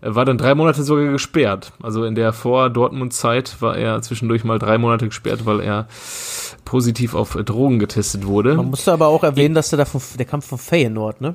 War 0.00 0.24
dann 0.24 0.38
drei 0.38 0.54
Monate 0.54 0.84
sogar 0.84 1.06
gesperrt. 1.06 1.72
Also 1.82 2.04
in 2.04 2.14
der 2.14 2.32
Vor-Dortmund-Zeit 2.32 3.60
war 3.60 3.76
er 3.76 4.00
zwischendurch 4.00 4.44
mal 4.44 4.60
drei 4.60 4.78
Monate 4.78 5.08
gesperrt, 5.08 5.44
weil 5.44 5.60
er 5.60 5.88
positiv 6.64 7.14
auf 7.14 7.32
Drogen 7.32 7.80
getestet 7.80 8.24
wurde. 8.24 8.54
Man 8.54 8.70
musste 8.70 8.92
aber 8.92 9.08
auch 9.08 9.24
erwähnen, 9.24 9.56
dass 9.56 9.70
der 9.70 9.78
da 9.78 9.84
von, 9.84 10.00
der 10.16 10.26
kam 10.26 10.40
von 10.40 10.58
Feyenoord, 10.58 11.20
ne? 11.20 11.34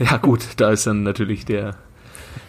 Ja 0.00 0.16
gut, 0.18 0.48
da 0.56 0.70
ist 0.70 0.86
dann 0.86 1.02
natürlich 1.02 1.46
der, 1.46 1.76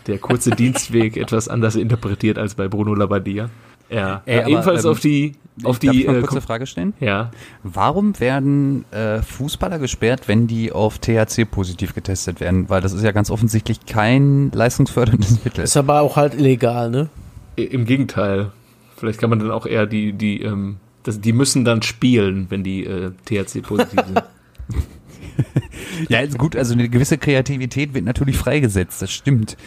der 0.08 0.18
kurze 0.18 0.50
Dienstweg 0.56 1.16
etwas 1.16 1.48
anders 1.48 1.76
interpretiert 1.76 2.38
als 2.38 2.56
bei 2.56 2.68
Bruno 2.68 2.96
Labbadia. 2.96 3.50
Ja, 3.90 4.22
Ey, 4.26 4.36
ja 4.36 4.42
aber, 4.42 4.50
ebenfalls 4.50 4.86
ähm, 4.86 4.92
auf 4.92 5.00
die, 5.00 5.36
auf 5.64 5.80
Darf 5.80 5.92
die, 5.92 6.02
ich 6.02 6.08
mal 6.08 6.18
äh, 6.18 6.20
kurz 6.20 6.32
eine 6.32 6.42
Frage 6.42 6.66
stellen? 6.68 6.94
ja, 7.00 7.32
Warum 7.64 8.20
werden 8.20 8.86
äh, 8.92 9.22
Fußballer 9.22 9.80
gesperrt, 9.80 10.28
wenn 10.28 10.48
die 10.48 10.72
auf 10.72 11.00
THC 11.00 11.46
positiv 11.50 11.94
getestet 11.94 12.40
werden? 12.40 12.70
Weil 12.70 12.82
das 12.82 12.94
ist 12.94 13.04
ja 13.04 13.12
ganz 13.12 13.30
offensichtlich 13.30 13.86
kein 13.86 14.52
leistungsförderndes 14.52 15.44
Mittel. 15.46 15.64
Ist 15.64 15.78
aber 15.78 16.02
auch 16.02 16.16
halt 16.16 16.34
illegal, 16.34 16.90
ne? 16.90 17.10
im 17.56 17.86
Gegenteil. 17.86 18.52
Vielleicht 18.98 19.20
kann 19.20 19.30
man 19.30 19.40
dann 19.40 19.52
auch 19.52 19.66
eher 19.66 19.86
die, 19.86 20.12
die, 20.12 20.42
ähm, 20.42 20.78
das, 21.04 21.22
die 21.22 21.32
müssen 21.32 21.64
dann 21.64 21.82
spielen, 21.84 22.48
wenn 22.50 22.64
die 22.64 22.86
äh, 22.86 23.12
THC 23.26 23.62
positiv 23.62 24.02
sind. 24.06 24.24
Ja, 26.10 26.20
ist 26.20 26.38
gut, 26.38 26.56
also 26.56 26.74
eine 26.74 26.90
gewisse 26.90 27.18
Kreativität 27.18 27.94
wird 27.94 28.06
natürlich 28.06 28.38
freigesetzt, 28.38 29.02
das 29.02 29.12
stimmt. 29.12 29.58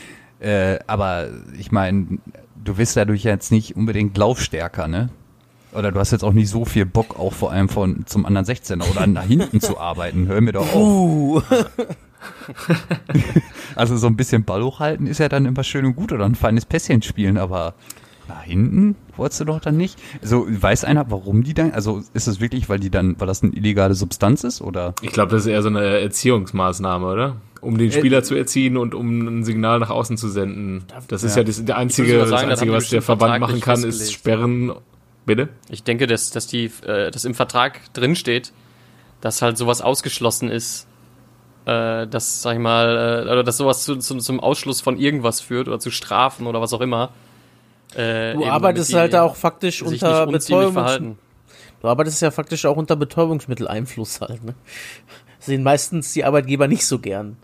Äh, 0.41 0.79
aber 0.87 1.29
ich 1.59 1.73
meine, 1.73 2.19
du 2.63 2.75
bist 2.75 2.97
dadurch 2.97 3.25
jetzt 3.25 3.51
nicht 3.51 3.77
unbedingt 3.77 4.17
laufstärker, 4.17 4.89
ne? 4.89 5.11
Oder 5.73 5.93
du 5.93 6.01
hast 6.01 6.13
jetzt 6.13 6.25
auch 6.25 6.33
nicht 6.33 6.49
so 6.49 6.65
viel 6.65 6.87
Bock, 6.87 7.19
auch 7.19 7.33
vor 7.33 7.53
allem 7.53 7.69
von 7.69 8.07
zum 8.07 8.25
anderen 8.25 8.47
16er 8.47 8.91
oder 8.91 9.07
nach 9.07 9.25
hinten 9.25 9.61
zu 9.61 9.79
arbeiten. 9.79 10.27
Hör 10.27 10.41
mir 10.41 10.53
doch 10.53 10.73
auf. 10.75 10.77
Uh. 10.77 11.43
Also 13.77 13.97
so 13.97 14.09
ein 14.09 14.17
bisschen 14.17 14.45
Ball 14.45 14.63
hochhalten 14.65 15.07
ist 15.07 15.19
ja 15.19 15.29
dann 15.29 15.47
immer 15.47 15.63
schön 15.63 15.85
und 15.85 15.95
gut 15.95 16.11
oder 16.11 16.25
ein 16.25 16.35
feines 16.35 16.67
Pässchen 16.67 17.01
spielen, 17.03 17.39
aber 17.39 17.75
nach 18.29 18.43
hinten 18.43 18.97
wolltest 19.17 19.41
du 19.41 19.45
doch 19.45 19.61
dann 19.61 19.77
nicht. 19.77 19.99
Also 20.23 20.47
weiß 20.49 20.85
einer, 20.85 21.11
warum 21.11 21.43
die 21.43 21.55
dann? 21.55 21.73
Also 21.73 22.03
ist 22.15 22.29
es 22.29 22.41
wirklich, 22.41 22.69
weil 22.69 22.79
die 22.79 22.91
dann, 22.91 23.19
weil 23.19 23.27
das 23.27 23.43
eine 23.43 23.53
illegale 23.53 23.95
Substanz 23.95 24.45
ist 24.45 24.61
oder? 24.61 24.95
Ich 25.03 25.11
glaube, 25.11 25.33
das 25.33 25.43
ist 25.43 25.49
eher 25.49 25.63
so 25.63 25.69
eine 25.69 25.83
Erziehungsmaßnahme, 26.01 27.07
oder? 27.07 27.37
Um 27.61 27.77
den 27.77 27.91
Spieler 27.91 28.23
zu 28.23 28.37
erziehen 28.37 28.77
und 28.77 28.95
um 28.95 29.27
ein 29.27 29.45
Signal 29.45 29.81
nach 29.81 29.91
außen 29.91 30.17
zu 30.17 30.29
senden. 30.29 30.85
Das 31.09 31.25
ist 31.25 31.37
ja, 31.37 31.43
das, 31.43 31.65
der 31.65 31.77
einzige, 31.77 32.11
sagen, 32.11 32.21
das 32.21 32.31
das 32.31 32.43
einzige, 32.51 32.73
was 32.73 32.89
der 32.91 33.03
Verband 33.03 33.41
machen 33.41 33.61
kann, 33.61 33.83
ist 33.83 34.13
sperren. 34.13 34.73
Bitte? 35.27 35.49
Ich 35.69 35.83
denke, 35.83 36.07
dass, 36.07 36.31
dass 36.31 36.47
die, 36.47 36.71
äh, 36.87 37.11
dass 37.11 37.25
im 37.25 37.35
Vertrag 37.35 37.93
drinsteht, 37.93 38.53
dass 39.21 39.43
halt 39.43 39.59
sowas 39.59 39.83
ausgeschlossen 39.83 40.51
ist, 40.51 40.87
äh, 41.67 42.07
dass, 42.07 42.41
sag 42.41 42.55
ich 42.55 42.61
mal, 42.61 43.27
äh, 43.27 43.31
oder 43.31 43.45
dass 43.45 43.59
sowas 43.59 43.83
zu, 43.85 43.97
zu, 43.97 44.17
zum 44.19 44.41
Ausschluss 44.41 44.81
von 44.81 44.99
irgendwas 44.99 45.41
führt 45.41 45.69
oder 45.69 45.79
zu 45.79 45.91
Strafen 45.91 46.47
oder 46.47 46.63
was 46.63 46.73
auch 46.73 46.81
immer. 46.81 47.11
Äh, 47.95 48.35
Du 48.35 48.45
arbeitest 48.45 48.93
halt 48.95 49.13
da 49.13 49.23
auch 49.23 49.37
faktisch 49.37 49.83
unter 49.83 50.27
nicht 50.27 50.35
unziemlich 50.35 50.47
Betäubungs 50.47 50.73
verhalten. 50.75 51.19
Du 51.81 51.89
arbeitest 51.89 52.23
ja 52.23 52.31
faktisch 52.31 52.67
auch 52.67 52.77
unter 52.77 52.97
Betäubungsmitteleinfluss 52.97 54.21
halt, 54.21 54.45
ne? 54.45 54.55
Das 55.39 55.47
sehen 55.47 55.63
meistens 55.63 56.13
die 56.13 56.25
Arbeitgeber 56.25 56.67
nicht 56.69 56.87
so 56.87 56.99
gern. 56.99 57.37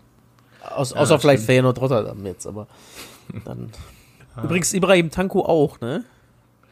Aus, 0.61 0.93
außer 0.93 1.19
vielleicht 1.19 1.43
Feyenoord 1.43 1.79
Rotterdam 1.79 2.25
jetzt, 2.25 2.45
aber 2.45 2.67
dann. 3.45 3.71
Übrigens 4.43 4.73
Ibrahim 4.73 5.11
Tanko 5.11 5.45
auch, 5.45 5.79
ne? 5.79 6.03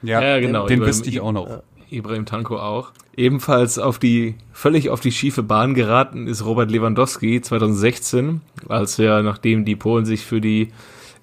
Ja, 0.01 0.39
genau. 0.39 0.67
Den 0.67 0.81
wüsste 0.81 1.09
ich 1.09 1.21
auch 1.21 1.31
noch. 1.31 1.61
Ibrahim 1.89 2.25
Tanko 2.25 2.57
auch. 2.57 2.91
Ebenfalls 3.15 3.77
auf 3.77 3.99
die, 3.99 4.35
völlig 4.51 4.89
auf 4.89 4.99
die 4.99 5.11
schiefe 5.11 5.43
Bahn 5.43 5.75
geraten 5.75 6.27
ist 6.27 6.43
Robert 6.43 6.71
Lewandowski 6.71 7.39
2016, 7.41 8.41
als 8.67 8.97
er, 8.99 9.21
nachdem 9.21 9.63
die 9.63 9.75
Polen 9.75 10.05
sich 10.05 10.25
für 10.25 10.41
die 10.41 10.73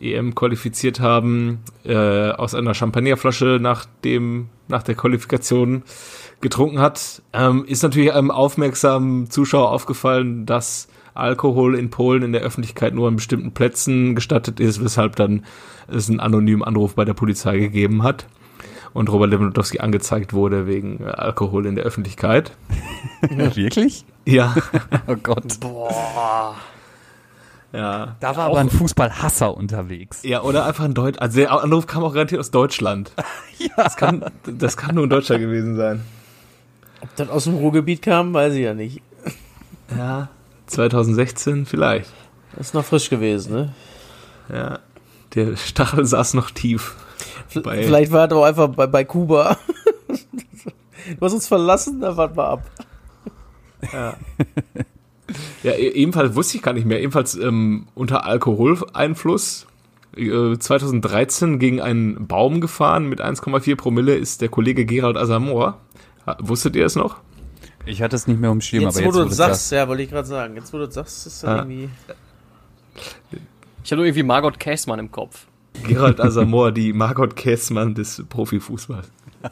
EM 0.01 0.35
qualifiziert 0.35 1.01
haben, 1.01 1.61
äh, 1.85 2.31
aus 2.31 2.55
einer 2.55 2.75
Champagnerflasche 2.75 3.59
nach 3.61 3.87
dem, 4.05 4.49
nach 4.69 4.83
der 4.83 4.95
Qualifikation 4.95 5.83
getrunken 6.41 6.79
hat, 6.79 7.23
ähm, 7.33 7.65
ist 7.67 7.83
natürlich 7.83 8.13
einem 8.13 8.31
aufmerksamen 8.31 9.31
Zuschauer 9.31 9.71
aufgefallen, 9.71 10.47
dass 10.47 10.89
Alkohol 11.15 11.75
in 11.75 11.91
Polen 11.91 12.23
in 12.23 12.33
der 12.33 12.43
Öffentlichkeit 12.43 12.95
nur 12.95 13.09
an 13.09 13.17
bestimmten 13.17 13.53
Plätzen 13.53 14.15
gestattet 14.15 14.61
ist, 14.61 14.83
weshalb 14.83 15.17
dann 15.17 15.45
es 15.89 16.09
einen 16.09 16.21
anonymen 16.21 16.63
Anruf 16.63 16.95
bei 16.95 17.05
der 17.05 17.15
Polizei 17.15 17.59
gegeben 17.59 18.03
hat 18.03 18.27
und 18.93 19.11
Robert 19.11 19.31
Lewandowski 19.31 19.81
angezeigt 19.81 20.33
wurde 20.33 20.67
wegen 20.67 21.01
äh, 21.01 21.11
Alkohol 21.11 21.67
in 21.67 21.75
der 21.75 21.85
Öffentlichkeit. 21.85 22.53
Wirklich? 23.29 24.05
Ja, 24.25 24.55
Oh 25.07 25.17
Gott. 25.23 25.61
Boah. 25.61 26.57
Ja. 27.73 28.17
Da 28.21 28.37
war 28.37 28.47
aber 28.47 28.59
ein 28.61 28.71
Fußballhasser 28.71 29.57
unterwegs. 29.57 30.23
Ja, 30.23 30.43
oder 30.43 30.67
einfach 30.67 30.85
ein 30.85 30.95
Deutsch. 30.95 31.19
Also 31.21 31.39
der 31.41 31.53
Anruf 31.53 31.87
kam 31.87 32.03
auch 32.05 32.13
garantiert 32.13 32.41
aus 32.41 32.51
Deutschland. 32.51 33.13
ja. 33.59 33.69
Das 33.77 33.97
kann, 33.97 34.25
das 34.45 34.77
kann 34.77 34.95
nur 34.97 35.07
ein 35.07 35.11
Deutscher 35.11 35.39
gewesen 35.39 35.77
sein. 35.77 36.03
Ob 37.01 37.15
das 37.17 37.29
aus 37.31 37.45
dem 37.45 37.55
Ruhrgebiet 37.55 38.03
kam, 38.03 38.35
weiß 38.35 38.55
ich 38.55 38.63
ja 38.65 38.75
nicht. 38.75 39.03
Ja. 39.97 40.29
2016 40.67 41.67
vielleicht. 41.67 42.11
Das 42.57 42.69
ist 42.69 42.75
noch 42.75 42.85
frisch 42.85 43.09
gewesen, 43.11 43.53
ne? 43.55 43.73
Ja. 44.53 44.79
Der 45.35 45.57
Stachel 45.57 46.05
saß 46.05 46.35
noch 46.35 46.51
tief. 46.51 46.97
V- 47.49 47.63
Bei- 47.63 47.83
Vielleicht 47.85 48.11
war 48.13 48.23
er 48.23 48.29
doch 48.29 48.45
einfach 48.45 48.69
bei, 48.69 48.87
bei 48.87 49.05
Kuba. 49.05 49.57
du 50.09 51.25
hast 51.25 51.33
uns 51.33 51.47
verlassen, 51.49 52.01
dann 52.01 52.17
warten 52.17 52.37
wir 52.37 52.49
ab. 52.49 52.63
Ja, 53.93 54.15
e- 55.65 55.89
ebenfalls 55.91 56.35
wusste 56.35 56.57
ich 56.57 56.63
gar 56.63 56.73
nicht 56.73 56.87
mehr. 56.87 57.01
Ebenfalls 57.01 57.35
ähm, 57.37 57.87
unter 57.95 58.25
Alkoholeinfluss. 58.27 59.67
Äh, 60.17 60.57
2013 60.59 61.59
gegen 61.59 61.81
einen 61.81 62.27
Baum 62.27 62.61
gefahren 62.61 63.09
mit 63.09 63.21
1,4 63.23 63.77
Promille 63.77 64.15
ist 64.17 64.41
der 64.41 64.49
Kollege 64.49 64.85
Gerald 64.85 65.17
Asamoah. 65.17 65.79
Wusstet 66.41 66.77
ihr 66.77 66.85
es 66.87 66.97
noch? 66.97 67.17
Ich 67.87 68.03
hatte 68.03 68.17
es 68.17 68.27
nicht 68.27 68.41
mehr 68.41 68.51
um 68.51 68.61
Schirm, 68.61 68.83
Jetzt, 68.85 68.97
aber 68.97 69.05
wo 69.07 69.09
jetzt, 69.09 69.17
du 69.17 69.25
wo 69.25 69.29
du 69.29 69.35
sagst, 69.35 69.73
ja, 69.73 69.89
wollte 69.89 70.03
ich 70.03 70.11
gerade 70.11 70.29
sagen. 70.29 70.55
Jetzt, 70.57 70.73
wo 70.73 70.79
du 70.79 70.87
das 70.87 70.95
sagst, 70.95 71.27
ist 71.27 71.43
das 71.43 71.49
Ja. 71.49 71.57
irgendwie. 71.59 71.89
Ich 73.83 73.91
habe 73.91 73.97
nur 73.97 74.07
irgendwie 74.07 74.23
Margot 74.23 74.59
Käßmann 74.61 74.99
im 74.99 75.11
Kopf. 75.11 75.47
Gerald 75.87 76.21
Asamoah, 76.21 76.73
die 76.73 76.93
Margot 76.93 77.37
Käßmann 77.37 77.95
des 77.95 78.23
Profifußballs. 78.29 79.11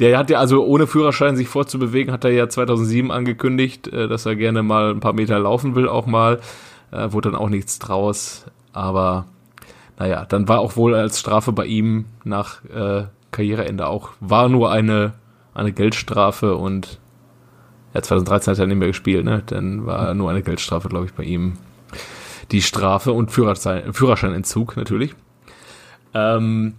Der 0.00 0.18
hat 0.18 0.30
ja 0.30 0.38
also 0.38 0.64
ohne 0.64 0.86
Führerschein 0.86 1.36
sich 1.36 1.48
vorzubewegen, 1.48 2.12
hat 2.12 2.24
er 2.24 2.32
ja 2.32 2.48
2007 2.48 3.10
angekündigt, 3.10 3.88
äh, 3.88 4.08
dass 4.08 4.26
er 4.26 4.36
gerne 4.36 4.62
mal 4.62 4.90
ein 4.90 5.00
paar 5.00 5.14
Meter 5.14 5.38
laufen 5.38 5.74
will, 5.74 5.88
auch 5.88 6.06
mal. 6.06 6.40
Äh, 6.90 7.12
wurde 7.12 7.30
dann 7.30 7.40
auch 7.40 7.48
nichts 7.48 7.78
draus. 7.78 8.46
Aber 8.72 9.26
naja, 9.98 10.24
dann 10.28 10.48
war 10.48 10.60
auch 10.60 10.76
wohl 10.76 10.94
als 10.94 11.18
Strafe 11.18 11.52
bei 11.52 11.66
ihm 11.66 12.06
nach 12.24 12.64
äh, 12.64 13.04
Karriereende 13.30 13.86
auch, 13.86 14.10
war 14.20 14.48
nur 14.48 14.70
eine, 14.70 15.14
eine 15.54 15.72
Geldstrafe 15.72 16.56
und 16.56 16.98
ja, 17.94 18.02
2013 18.02 18.52
hat 18.52 18.58
er 18.58 18.66
nicht 18.66 18.78
mehr 18.78 18.88
gespielt, 18.88 19.24
ne? 19.24 19.42
Dann 19.46 19.86
war 19.86 20.12
nur 20.14 20.30
eine 20.30 20.42
Geldstrafe, 20.42 20.88
glaube 20.88 21.06
ich, 21.06 21.14
bei 21.14 21.24
ihm 21.24 21.54
die 22.52 22.62
Strafe 22.62 23.12
und 23.12 23.30
Führerschein, 23.30 23.92
Führerscheinentzug 23.92 24.76
natürlich. 24.76 25.14
Ähm, 26.14 26.74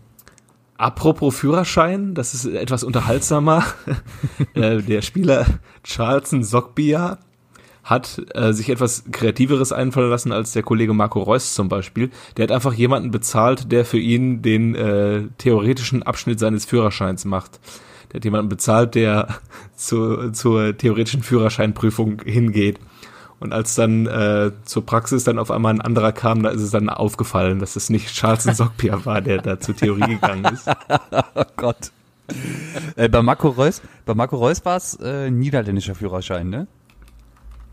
apropos 0.78 1.36
Führerschein, 1.38 2.14
das 2.14 2.34
ist 2.34 2.46
etwas 2.46 2.84
unterhaltsamer. 2.84 3.64
äh, 4.54 4.82
der 4.82 5.02
Spieler 5.02 5.46
Charleston 5.84 6.44
Sockbia 6.44 7.20
hat 7.84 8.22
äh, 8.34 8.52
sich 8.52 8.70
etwas 8.70 9.06
Kreativeres 9.12 9.72
einfallen 9.72 10.10
lassen 10.10 10.34
als 10.34 10.52
der 10.52 10.64
Kollege 10.64 10.94
Marco 10.94 11.22
Reus 11.22 11.54
zum 11.54 11.70
Beispiel. 11.70 12.10
Der 12.36 12.44
hat 12.44 12.52
einfach 12.52 12.74
jemanden 12.74 13.12
bezahlt, 13.12 13.72
der 13.72 13.86
für 13.86 13.98
ihn 13.98 14.42
den 14.42 14.76
äh, 14.76 15.24
theoretischen 15.38 16.04
Abschnitt 16.04 16.40
seines 16.40 16.66
Führerscheins 16.66 17.24
macht. 17.24 17.62
Der 18.12 18.18
hat 18.18 18.26
jemanden 18.26 18.50
bezahlt, 18.50 18.96
der 18.96 19.40
zu, 19.76 20.32
zur 20.32 20.78
theoretischen 20.78 21.24
Führerscheinprüfung 21.24 22.22
hingeht. 22.26 22.80
Und 23.40 23.54
als 23.54 23.76
dann 23.76 24.08
äh, 24.08 24.52
zur 24.66 24.86
Praxis 24.86 25.24
dann 25.24 25.38
auf 25.38 25.52
einmal 25.52 25.74
ein 25.74 25.82
anderer 25.82 26.12
kam, 26.12 26.42
da 26.42 26.50
ist 26.50 26.62
es 26.62 26.72
dann 26.72 26.90
aufgefallen, 26.90 27.60
dass 27.60 27.76
es 27.76 27.90
nicht 27.92 28.10
Charleston 28.16 28.56
Sockbia 28.56 29.06
war, 29.06 29.22
der 29.22 29.42
da 29.42 29.60
zur 29.60 29.76
Theorie 29.76 30.08
gegangen 30.16 30.46
ist. 30.46 30.68
Oh 31.36 31.44
Gott. 31.56 31.92
Äh, 32.96 33.08
bei 33.10 33.22
Marco 33.22 33.50
Reus, 33.50 33.82
bei 34.06 34.14
Marco 34.16 34.36
Reus 34.38 34.66
war 34.66 34.76
es 34.78 34.96
äh, 34.96 35.30
niederländischer 35.30 35.96
Führerschein, 35.96 36.50
ne? 36.50 36.68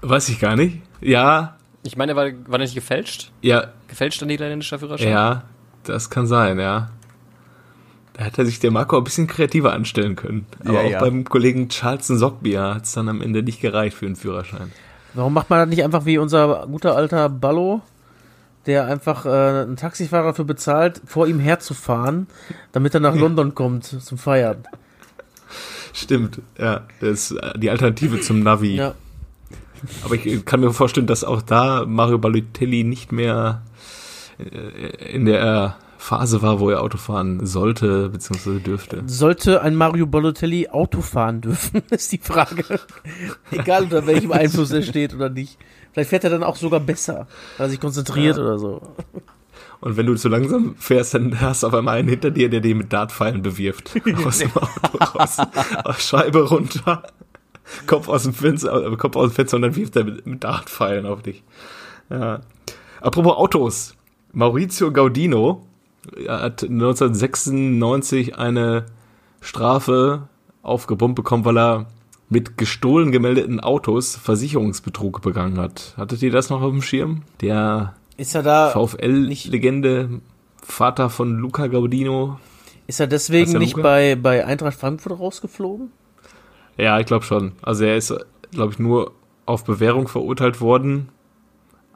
Weiß 0.02 0.28
ich 0.28 0.38
gar 0.38 0.54
nicht. 0.54 0.82
Ja, 1.00 1.56
Ich 1.82 1.96
meine, 1.96 2.14
war, 2.14 2.24
war 2.26 2.58
der 2.58 2.66
nicht 2.66 2.74
gefälscht? 2.74 3.32
ja, 3.40 3.68
Gefälschter 3.88 4.26
niederländischer 4.26 4.78
Führerschein? 4.78 5.08
ja, 5.08 5.44
das 5.84 6.10
kann 6.10 6.26
sein, 6.26 6.58
ja. 6.58 6.90
Da 8.12 8.24
hätte 8.24 8.44
sich 8.46 8.60
der 8.60 8.70
Marco 8.70 8.96
ein 8.96 9.02
bisschen 9.04 9.26
kreativer 9.26 9.72
anstellen 9.72 10.14
können. 10.14 10.46
Aber 10.64 10.74
Ja, 10.74 10.80
auch 10.86 10.90
ja. 10.90 11.00
beim 11.00 11.24
Kollegen 11.24 11.68
Charleston 11.68 12.16
Sockbia 12.18 12.74
hat 12.76 12.84
es 12.84 12.92
dann 12.92 13.08
am 13.08 13.20
Ende 13.22 13.42
nicht 13.42 13.60
gereicht 13.60 13.96
für 13.96 14.06
einen 14.06 14.14
Führerschein. 14.16 14.70
Warum 15.14 15.32
macht 15.32 15.50
man 15.50 15.60
das 15.60 15.68
nicht 15.68 15.84
einfach 15.84 16.04
wie 16.06 16.18
unser 16.18 16.66
guter 16.66 16.96
alter 16.96 17.28
Ballo, 17.28 17.82
der 18.66 18.86
einfach 18.86 19.26
äh, 19.26 19.28
einen 19.28 19.76
Taxifahrer 19.76 20.28
dafür 20.28 20.44
bezahlt, 20.44 21.00
vor 21.06 21.26
ihm 21.26 21.38
herzufahren, 21.38 22.26
damit 22.72 22.94
er 22.94 23.00
nach 23.00 23.14
London 23.16 23.54
kommt 23.54 23.84
zum 23.84 24.18
Feiern? 24.18 24.64
Stimmt, 25.92 26.40
ja. 26.58 26.82
Das 27.00 27.30
ist 27.30 27.32
äh, 27.32 27.58
die 27.58 27.70
Alternative 27.70 28.20
zum 28.20 28.42
Navi. 28.42 28.76
Ja. 28.76 28.94
Aber 30.04 30.14
ich 30.14 30.44
kann 30.44 30.60
mir 30.60 30.72
vorstellen, 30.72 31.06
dass 31.06 31.24
auch 31.24 31.42
da 31.42 31.84
Mario 31.86 32.18
Balotelli 32.18 32.84
nicht 32.84 33.12
mehr 33.12 33.62
äh, 34.38 35.12
in 35.12 35.26
der 35.26 35.76
Phase 36.04 36.42
war, 36.42 36.60
wo 36.60 36.68
er 36.68 36.82
Auto 36.82 36.98
fahren 36.98 37.46
sollte 37.46 38.10
bzw. 38.10 38.58
dürfte. 38.58 39.02
Sollte 39.06 39.62
ein 39.62 39.74
Mario 39.74 40.04
Balotelli 40.06 40.68
Auto 40.68 41.00
fahren 41.00 41.40
dürfen, 41.40 41.82
ist 41.90 42.12
die 42.12 42.18
Frage. 42.18 42.62
Egal 43.50 43.84
unter 43.84 44.06
welchem 44.06 44.30
Einfluss 44.32 44.70
er 44.70 44.82
steht 44.82 45.14
oder 45.14 45.30
nicht. 45.30 45.56
Vielleicht 45.92 46.10
fährt 46.10 46.24
er 46.24 46.30
dann 46.30 46.42
auch 46.42 46.56
sogar 46.56 46.80
besser, 46.80 47.26
weil 47.56 47.68
er 47.68 47.70
sich 47.70 47.80
konzentriert 47.80 48.36
Ja. 48.36 48.42
oder 48.42 48.58
so. 48.58 48.82
Und 49.80 49.96
wenn 49.96 50.04
du 50.04 50.14
zu 50.14 50.28
langsam 50.28 50.74
fährst, 50.78 51.14
dann 51.14 51.40
hast 51.40 51.62
du 51.62 51.68
auf 51.68 51.74
einmal 51.74 51.96
einen 51.98 52.08
hinter 52.08 52.30
dir, 52.30 52.50
der 52.50 52.60
dir 52.60 52.74
mit 52.74 52.92
Dartpfeilen 52.92 53.40
bewirft. 53.42 53.90
Aus 54.26 54.38
dem 54.38 54.50
Auto 54.54 54.98
raus. 54.98 55.38
Scheibe 55.98 56.42
runter. 56.48 57.02
Kopf 57.86 58.08
aus 58.08 58.24
dem 58.24 58.34
Fenster, 58.34 58.92
äh, 58.92 58.94
Kopf 58.96 59.16
aus 59.16 59.30
dem 59.30 59.34
Fenster 59.36 59.56
und 59.56 59.62
dann 59.62 59.74
wirft 59.74 59.96
er 59.96 60.04
mit, 60.04 60.26
mit 60.26 60.44
Dartpfeilen 60.44 61.06
auf 61.06 61.22
dich. 61.22 61.42
Ja. 62.10 62.40
Apropos 63.00 63.36
Autos. 63.36 63.94
Maurizio 64.32 64.92
Gaudino 64.92 65.66
hat 66.28 66.62
1996 66.62 68.36
eine 68.36 68.86
Strafe 69.40 70.28
aufgebombt 70.62 71.16
bekommen, 71.16 71.44
weil 71.44 71.58
er 71.58 71.86
mit 72.28 72.56
gestohlen 72.56 73.12
gemeldeten 73.12 73.60
Autos 73.60 74.16
Versicherungsbetrug 74.16 75.22
begangen 75.22 75.58
hat. 75.58 75.94
Hattet 75.96 76.22
ihr 76.22 76.32
das 76.32 76.50
noch 76.50 76.62
auf 76.62 76.70
dem 76.70 76.82
Schirm? 76.82 77.22
Der 77.40 77.94
Ist 78.16 78.34
er 78.34 78.42
da? 78.42 78.70
VfL-Legende, 78.70 80.20
Vater 80.62 81.10
von 81.10 81.36
Luca 81.36 81.66
Gaudino. 81.66 82.38
Ist 82.86 83.00
er 83.00 83.06
deswegen 83.06 83.52
der 83.52 83.60
nicht 83.60 83.76
Luca? 83.76 83.88
bei, 83.88 84.16
bei 84.16 84.44
Eintracht 84.44 84.78
Frankfurt 84.78 85.18
rausgeflogen? 85.18 85.90
Ja, 86.76 86.98
ich 86.98 87.06
glaube 87.06 87.24
schon. 87.24 87.52
Also 87.62 87.84
er 87.84 87.96
ist, 87.96 88.14
glaube 88.50 88.72
ich, 88.72 88.78
nur 88.78 89.12
auf 89.46 89.64
Bewährung 89.64 90.08
verurteilt 90.08 90.60
worden, 90.60 91.08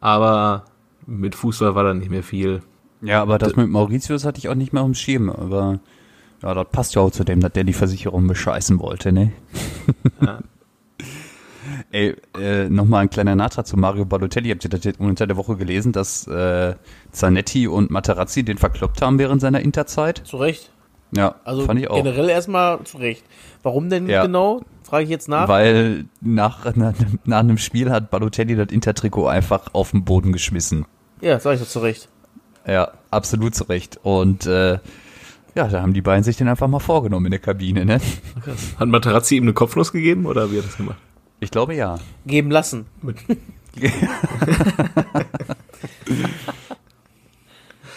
aber 0.01 0.65
mit 1.07 1.35
Fußball 1.35 1.75
war 1.75 1.85
da 1.85 1.95
nicht 1.95 2.11
mehr 2.11 2.23
viel. 2.23 2.63
Ja, 3.03 3.23
aber 3.23 3.39
das 3.39 3.55
mit 3.57 3.69
Mauritius 3.69 4.25
hatte 4.25 4.39
ich 4.39 4.49
auch 4.49 4.55
nicht 4.55 4.73
mehr 4.73 4.83
auf 4.83 4.89
dem 4.89 4.95
Schirm, 4.95 5.31
aber 5.31 5.79
ja, 6.43 6.55
das 6.55 6.67
passt 6.71 6.95
ja 6.95 7.03
auch 7.03 7.11
zu 7.11 7.25
dem, 7.25 7.41
dass 7.41 7.53
der 7.53 7.65
die 7.65 7.73
Versicherung 7.73 8.27
bescheißen 8.27 8.79
wollte, 8.81 9.13
ne? 9.13 9.33
Ja. 10.21 10.39
Ey, 11.91 12.17
äh, 12.39 12.69
nochmal 12.69 13.03
ein 13.03 13.11
kleiner 13.11 13.35
Nachtrag 13.35 13.67
zu 13.67 13.77
Mario 13.77 14.05
Balotelli. 14.05 14.51
Habt 14.51 14.65
ihr 14.65 14.71
das 14.71 14.81
unter 14.99 15.27
der 15.27 15.37
Woche 15.37 15.57
gelesen, 15.57 15.93
dass 15.93 16.27
äh, 16.27 16.75
Zanetti 17.13 17.67
und 17.69 17.91
Materazzi 17.91 18.43
den 18.43 18.59
verkloppt 18.59 19.01
haben 19.03 19.19
während 19.19 19.41
seiner 19.41 19.61
Interzeit? 19.61 20.23
Zu 20.25 20.37
Recht. 20.39 20.71
Ja, 21.13 21.37
Also 21.45 21.63
fand 21.65 21.81
ich 21.81 21.89
auch. 21.89 21.97
generell 21.97 22.29
erstmal 22.29 22.83
zu 22.85 22.99
Recht. 22.99 23.25
Warum 23.63 23.89
denn 23.91 24.09
Ja. 24.09 24.23
genau? 24.23 24.61
Frage 24.83 25.05
ich 25.05 25.11
jetzt 25.11 25.29
nach. 25.29 25.49
Weil 25.49 26.05
nach, 26.21 26.65
nach, 26.77 26.95
nach 27.25 27.39
einem 27.39 27.59
Spiel 27.59 27.91
hat 27.91 28.11
Balotelli 28.11 28.55
das 28.57 28.69
Intertrikot 28.71 29.27
einfach 29.27 29.73
auf 29.75 29.91
den 29.93 30.05
Boden 30.05 30.33
geschmissen. 30.33 30.85
ja, 31.21 31.39
sag 31.41 31.55
ich 31.55 31.61
doch 31.61 31.69
zu 31.69 31.81
Recht. 31.81 32.09
Ja, 32.69 32.93
absolut 33.11 33.55
zu 33.55 33.65
Recht. 33.65 33.99
Und 34.03 34.47
äh, 34.47 34.79
ja, 35.55 35.69
da 35.69 35.83
haben 35.83 35.95
die 35.95 36.03
beiden 36.03 36.23
sich 36.23 36.37
den 36.37 36.49
einfach 36.49 36.69
mal 36.69 36.79
vorgenommen 36.79 37.27
in 37.27 37.31
der 37.31 37.41
Kabine, 37.41 37.85
ne? 37.85 38.01
Hat 38.79 38.89
Materazzi 38.89 39.37
ihm 39.37 39.45
eine 39.45 39.55
Kopfnuss 39.55 39.91
gegeben 39.91 40.27
oder 40.27 40.53
wie 40.53 40.59
hat 40.59 40.65
er 40.65 40.69
das 40.69 40.77
gemacht? 40.77 40.99
Ich 41.41 41.51
glaube 41.51 41.75
ja. 41.75 41.99
Geben 42.27 42.51
lassen. 42.51 42.87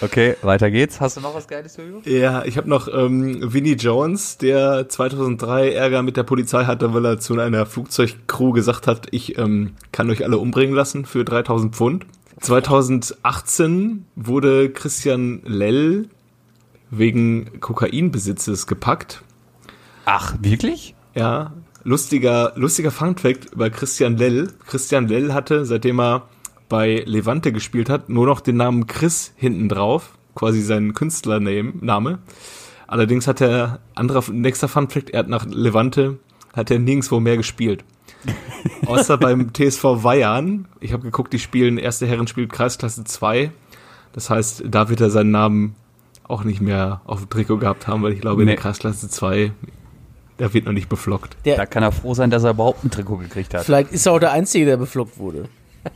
Okay, 0.03 0.35
weiter 0.41 0.71
geht's. 0.71 0.99
Hast 0.99 1.17
du 1.17 1.21
noch 1.21 1.35
was 1.35 1.47
Geiles, 1.47 1.77
Jojo? 1.77 2.01
Ja, 2.05 2.43
ich 2.43 2.57
habe 2.57 2.67
noch 2.67 2.87
ähm, 2.91 3.53
Vinnie 3.53 3.75
Jones, 3.75 4.39
der 4.39 4.89
2003 4.89 5.73
Ärger 5.73 6.01
mit 6.01 6.17
der 6.17 6.23
Polizei 6.23 6.65
hatte, 6.65 6.91
weil 6.95 7.05
er 7.05 7.19
zu 7.19 7.39
einer 7.39 7.67
Flugzeugcrew 7.67 8.51
gesagt 8.51 8.87
hat, 8.87 9.09
ich 9.11 9.37
ähm, 9.37 9.73
kann 9.91 10.09
euch 10.09 10.23
alle 10.23 10.39
umbringen 10.39 10.73
lassen 10.73 11.05
für 11.05 11.23
3000 11.23 11.75
Pfund. 11.75 12.07
2018 12.41 14.05
wurde 14.15 14.71
Christian 14.71 15.41
Lell 15.45 16.09
wegen 16.89 17.59
Kokainbesitzes 17.59 18.67
gepackt. 18.67 19.23
Ach, 20.05 20.35
wirklich? 20.41 20.95
Ja, 21.13 21.53
lustiger, 21.83 22.53
lustiger 22.55 22.91
Funfact 22.91 23.53
über 23.53 23.69
Christian 23.69 24.17
Lell. 24.17 24.51
Christian 24.65 25.07
Lell 25.07 25.33
hatte, 25.33 25.65
seitdem 25.65 25.99
er 25.99 26.27
bei 26.67 27.03
Levante 27.05 27.51
gespielt 27.51 27.89
hat, 27.89 28.09
nur 28.09 28.25
noch 28.25 28.41
den 28.41 28.57
Namen 28.57 28.87
Chris 28.87 29.33
hinten 29.35 29.69
drauf, 29.69 30.17
quasi 30.33 30.61
sein 30.61 30.93
Künstlername. 30.93 32.19
Allerdings 32.87 33.27
hat 33.27 33.41
er, 33.41 33.79
anderer, 33.93 34.23
nächster 34.31 34.67
Funfact, 34.67 35.11
er 35.11 35.19
hat 35.19 35.27
nach 35.27 35.45
Levante, 35.45 36.17
hat 36.53 36.71
er 36.71 36.79
nirgendwo 36.79 37.19
mehr 37.19 37.37
gespielt. 37.37 37.83
Außer 38.85 39.17
beim 39.17 39.53
TSV 39.53 39.83
Weyarn. 40.03 40.67
Ich 40.79 40.93
habe 40.93 41.03
geguckt, 41.03 41.33
die 41.33 41.39
spielen, 41.39 41.77
erste 41.77 42.05
Herren 42.07 42.27
spielt 42.27 42.51
Kreisklasse 42.51 43.03
2. 43.03 43.51
Das 44.13 44.29
heißt, 44.29 44.63
da 44.67 44.89
wird 44.89 45.01
er 45.01 45.09
seinen 45.09 45.31
Namen 45.31 45.75
auch 46.23 46.43
nicht 46.43 46.61
mehr 46.61 47.01
auf 47.05 47.19
dem 47.19 47.29
Trikot 47.29 47.57
gehabt 47.57 47.87
haben, 47.87 48.03
weil 48.03 48.13
ich 48.13 48.21
glaube, 48.21 48.41
in 48.41 48.47
Nee. 48.47 48.53
der 48.55 48.61
Kreisklasse 48.61 49.09
2, 49.09 49.51
der 50.39 50.53
wird 50.53 50.65
noch 50.65 50.73
nicht 50.73 50.89
beflockt. 50.89 51.35
Der, 51.45 51.57
Da 51.57 51.65
kann 51.65 51.83
er 51.83 51.91
froh 51.91 52.13
sein, 52.13 52.29
dass 52.29 52.43
er 52.43 52.51
überhaupt 52.51 52.83
ein 52.83 52.91
Trikot 52.91 53.17
gekriegt 53.17 53.53
hat. 53.53 53.65
Vielleicht 53.65 53.91
ist 53.91 54.05
er 54.05 54.13
auch 54.13 54.19
der 54.19 54.31
Einzige, 54.31 54.65
der 54.65 54.77
beflockt 54.77 55.17
wurde. 55.17 55.45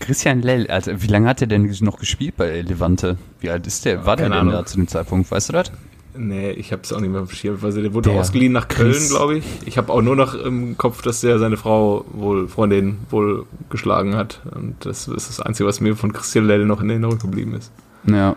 Christian 0.00 0.42
Lell, 0.42 0.66
also 0.68 1.02
wie 1.02 1.06
lange 1.06 1.28
hat 1.28 1.40
er 1.40 1.46
denn 1.46 1.72
noch 1.80 1.98
gespielt 1.98 2.36
bei 2.36 2.60
Levante? 2.60 3.16
Wie 3.40 3.50
alt 3.50 3.66
ist 3.66 3.84
der? 3.84 4.04
War 4.04 4.16
der 4.16 4.28
denn 4.28 4.48
da 4.48 4.66
zu 4.66 4.76
dem 4.76 4.88
Zeitpunkt? 4.88 5.30
Weißt 5.30 5.48
du 5.48 5.52
das? 5.54 5.72
Nee, 6.16 6.52
ich 6.52 6.70
habe 6.72 6.82
es 6.82 6.92
auch 6.92 7.00
nicht 7.00 7.10
mehr 7.10 7.22
auf 7.22 7.28
dem 7.28 7.34
Schirm. 7.34 7.58
Also 7.62 7.82
der 7.82 7.92
wurde 7.92 8.10
Der 8.10 8.20
ausgeliehen 8.20 8.52
nach 8.52 8.68
Köln, 8.68 8.92
Chris- 8.92 9.10
glaube 9.10 9.38
ich. 9.38 9.44
Ich 9.66 9.76
habe 9.78 9.92
auch 9.92 10.00
nur 10.02 10.14
noch 10.16 10.34
im 10.34 10.78
Kopf, 10.78 11.02
dass 11.02 11.24
er 11.24 11.38
seine 11.38 11.56
Frau 11.56 12.04
wohl, 12.12 12.46
Freundin 12.48 12.98
wohl 13.10 13.46
geschlagen 13.70 14.14
hat. 14.16 14.40
Und 14.54 14.76
das 14.86 15.08
ist 15.08 15.28
das 15.28 15.40
Einzige, 15.40 15.68
was 15.68 15.80
mir 15.80 15.96
von 15.96 16.12
Christian 16.12 16.46
Lell 16.46 16.66
noch 16.66 16.80
in 16.80 16.90
Erinnerung 16.90 17.18
geblieben 17.18 17.54
ist. 17.54 17.72
Ja. 18.06 18.36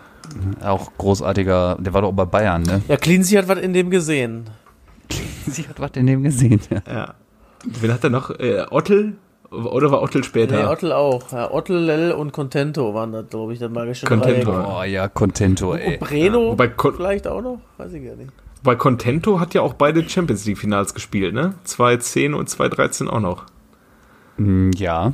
Auch 0.63 0.91
großartiger, 0.97 1.77
der 1.79 1.93
war 1.93 2.01
doch 2.01 2.09
auch 2.09 2.13
bei 2.13 2.25
Bayern, 2.25 2.63
ne? 2.63 2.81
Ja, 2.87 2.97
Cleansey 2.97 3.35
hat 3.37 3.47
was 3.47 3.59
in 3.59 3.73
dem 3.73 3.89
gesehen. 3.89 4.49
Sie 5.45 5.67
hat 5.67 5.79
was 5.79 5.91
in 5.95 6.07
dem 6.07 6.23
gesehen, 6.23 6.59
ja. 6.69 6.81
Ja. 6.91 7.13
Wen 7.81 7.93
hat 7.93 8.03
er 8.03 8.09
noch? 8.09 8.31
Äh, 8.39 8.65
Ottel? 8.69 9.13
Oder 9.51 9.91
war 9.91 10.01
Ottel 10.01 10.23
später? 10.23 10.57
Nee, 10.57 10.65
Ottel 10.67 10.91
auch. 10.91 11.31
Ja, 11.31 11.51
Ottel, 11.51 11.77
Lell 11.79 12.11
und 12.11 12.33
Contento 12.33 12.93
waren 12.93 13.13
das, 13.13 13.29
glaube 13.29 13.53
ich, 13.53 13.59
das 13.59 13.71
magische 13.71 14.05
Contento. 14.05 14.51
Dreieck. 14.51 14.67
Oh 14.67 14.83
ja, 14.83 15.07
Contento, 15.07 15.73
ey. 15.75 15.93
Und 15.93 15.99
Breno 16.01 16.51
Wobei, 16.51 16.67
Con 16.67 16.95
vielleicht 16.95 17.27
auch 17.27 17.41
noch? 17.41 17.59
Weiß 17.77 17.93
ich 17.93 18.03
gar 18.05 18.15
nicht. 18.15 18.31
wobei 18.63 18.75
Contento 18.75 19.39
hat 19.39 19.53
ja 19.53 19.61
auch 19.61 19.73
beide 19.73 20.07
Champions 20.07 20.45
League 20.45 20.57
Finals 20.57 20.93
gespielt, 20.93 21.33
ne? 21.33 21.53
2010 21.63 22.33
und 22.33 22.49
2013 22.49 23.07
auch 23.07 23.21
noch. 23.21 23.45
Mm, 24.37 24.71
Ja, 24.75 25.13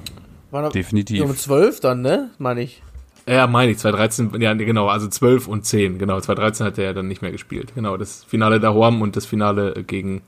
War 0.51 0.63
noch 0.63 0.71
definitiv. 0.71 1.19
Ja, 1.19 1.25
mit 1.27 1.37
12 1.39 1.79
dann, 1.79 2.01
ne? 2.01 2.31
Meine 2.39 2.61
ich. 2.63 2.81
Ja, 3.27 3.47
meine 3.47 3.71
ich, 3.71 3.77
2013, 3.77 4.41
ja, 4.41 4.53
genau, 4.53 4.87
also 4.89 5.07
12 5.07 5.47
und 5.47 5.63
10, 5.65 5.97
genau, 5.97 6.19
2013 6.19 6.65
hat 6.65 6.77
er 6.77 6.83
ja 6.85 6.93
dann 6.93 7.07
nicht 7.07 7.21
mehr 7.21 7.31
gespielt. 7.31 7.71
Genau, 7.75 7.95
das 7.97 8.23
Finale 8.25 8.59
da 8.59 8.73
Horm 8.73 9.01
und 9.01 9.15
das 9.15 9.25
Finale 9.25 9.83
gegen 9.87 10.23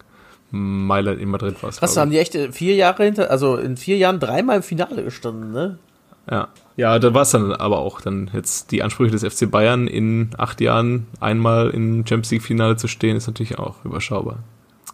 Mailand 0.55 1.19
in 1.19 1.29
Madrid 1.29 1.61
war 1.61 1.69
es. 1.69 1.77
Krass, 1.77 1.97
haben 1.97 2.11
die 2.11 2.17
echt 2.19 2.37
vier 2.51 2.75
Jahre 2.75 3.03
hinter, 3.03 3.29
also 3.31 3.57
in 3.57 3.77
vier 3.77 3.97
Jahren 3.97 4.19
dreimal 4.19 4.57
im 4.57 4.63
Finale 4.63 5.03
gestanden, 5.03 5.51
ne? 5.51 5.77
Ja, 6.29 6.47
ja 6.75 6.97
da 6.97 7.13
war 7.13 7.21
es 7.21 7.31
dann 7.31 7.51
aber 7.53 7.79
auch 7.79 8.01
dann 8.01 8.31
jetzt 8.33 8.71
die 8.71 8.81
Ansprüche 8.81 9.11
des 9.11 9.23
FC 9.23 9.49
Bayern 9.49 9.87
in 9.87 10.29
acht 10.37 10.59
Jahren 10.61 11.07
einmal 11.19 11.69
im 11.69 12.05
Champions 12.07 12.31
League 12.31 12.43
Finale 12.43 12.77
zu 12.77 12.87
stehen, 12.87 13.15
ist 13.15 13.27
natürlich 13.27 13.59
auch 13.59 13.83
überschaubar. 13.85 14.39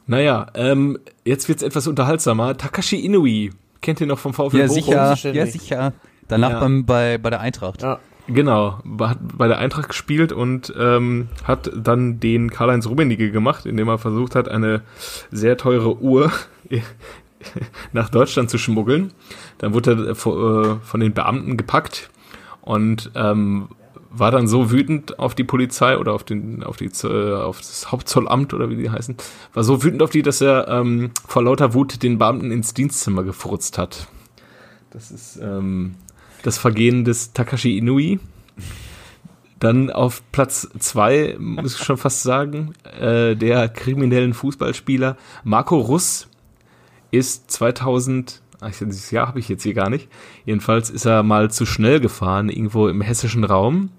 Naja, 0.08 0.48
ähm, 0.56 1.00
jetzt 1.24 1.48
wird's 1.48 1.62
etwas 1.62 1.88
unterhaltsamer. 1.88 2.58
Takashi 2.58 2.98
Inui, 2.98 3.52
kennt 3.82 4.02
ihr 4.02 4.08
noch 4.08 4.20
vom 4.20 4.34
VfL 4.34 4.58
Ja, 4.58 4.68
Bochum? 4.68 4.84
sicher, 4.84 5.32
ja, 5.34 5.46
sicher. 5.46 5.94
Danach 6.28 6.50
Ja. 6.52 6.60
beim, 6.60 6.86
bei, 6.86 7.18
bei 7.18 7.30
der 7.30 7.40
Eintracht. 7.40 7.82
Ja. 7.82 8.00
Genau, 8.34 8.80
hat 9.00 9.18
bei 9.38 9.48
der 9.48 9.58
Eintracht 9.58 9.90
gespielt 9.90 10.32
und 10.32 10.74
ähm, 10.80 11.28
hat 11.44 11.72
dann 11.76 12.20
den 12.20 12.50
Karl-Heinz 12.52 12.88
Rummenigge 12.88 13.32
gemacht, 13.32 13.66
indem 13.66 13.90
er 13.90 13.98
versucht 13.98 14.36
hat, 14.36 14.48
eine 14.48 14.82
sehr 15.32 15.58
teure 15.58 16.00
Uhr 16.00 16.32
nach 17.94 18.10
Deutschland 18.10 18.50
zu 18.50 18.58
schmuggeln. 18.58 19.12
Dann 19.58 19.74
wurde 19.74 19.92
er 19.92 20.12
äh, 20.12 20.16
von 20.84 21.00
den 21.00 21.14
Beamten 21.14 21.58
gepackt 21.58 22.10
und 22.62 23.12
ähm, 23.16 23.70
war 24.12 24.30
dann 24.32 24.48
so 24.48 24.72
wütend 24.72 25.20
auf 25.20 25.36
die 25.36 25.44
Polizei 25.46 25.98
oder 25.98 26.14
auf 26.14 26.24
den 26.24 26.64
auf 26.64 26.78
die 26.78 26.92
Z- 26.92 27.10
auf 27.12 27.58
das 27.60 27.92
Hauptzollamt 27.92 28.54
oder 28.54 28.70
wie 28.70 28.76
die 28.76 28.90
heißen, 28.90 29.16
war 29.54 29.64
so 29.64 29.84
wütend 29.84 30.04
auf 30.04 30.10
die, 30.10 30.22
dass 30.22 30.42
er 30.42 30.68
ähm, 30.68 31.12
vor 31.28 31.44
lauter 31.44 31.74
Wut 31.74 32.04
den 32.04 32.18
Beamten 32.18 32.52
ins 32.52 32.74
Dienstzimmer 32.74 33.24
gefurzt 33.24 33.78
hat. 33.78 34.08
Das 34.92 35.12
ist 35.12 35.40
ähm, 35.42 35.96
das 36.44 36.58
Vergehen 36.58 37.06
des 37.06 37.34
Takashi 37.34 37.78
Inui. 37.78 38.20
Dann 39.60 39.92
auf 39.92 40.24
Platz 40.32 40.68
zwei 40.80 41.36
muss 41.38 41.76
ich 41.76 41.84
schon 41.84 41.98
fast 41.98 42.24
sagen, 42.24 42.74
äh, 43.00 43.36
der 43.36 43.70
kriminellen 43.70 44.34
Fußballspieler 44.34 45.18
Marco 45.44 45.78
Russ 45.78 46.28
ist 47.12 47.52
2000, 47.52 48.42
ach, 48.60 48.70
dieses 48.72 49.12
Jahr 49.12 49.28
habe 49.28 49.40
ich 49.40 49.50
jetzt 49.50 49.62
hier 49.62 49.76
gar 49.76 49.90
nicht, 49.90 50.10
jedenfalls 50.46 50.90
ist 50.90 51.06
er 51.06 51.22
mal 51.22 51.52
zu 51.52 51.68
schnell 51.68 52.00
gefahren, 52.00 52.50
irgendwo 52.50 52.88
im 52.88 53.02
hessischen 53.02 53.44
Raum 53.44 53.92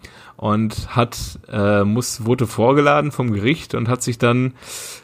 und 0.42 0.96
hat, 0.96 1.38
äh, 1.52 1.84
muss, 1.84 2.24
wurde 2.24 2.48
vorgeladen 2.48 3.12
vom 3.12 3.32
Gericht 3.32 3.76
und 3.76 3.88
hat 3.88 4.02
sich 4.02 4.18
dann 4.18 4.54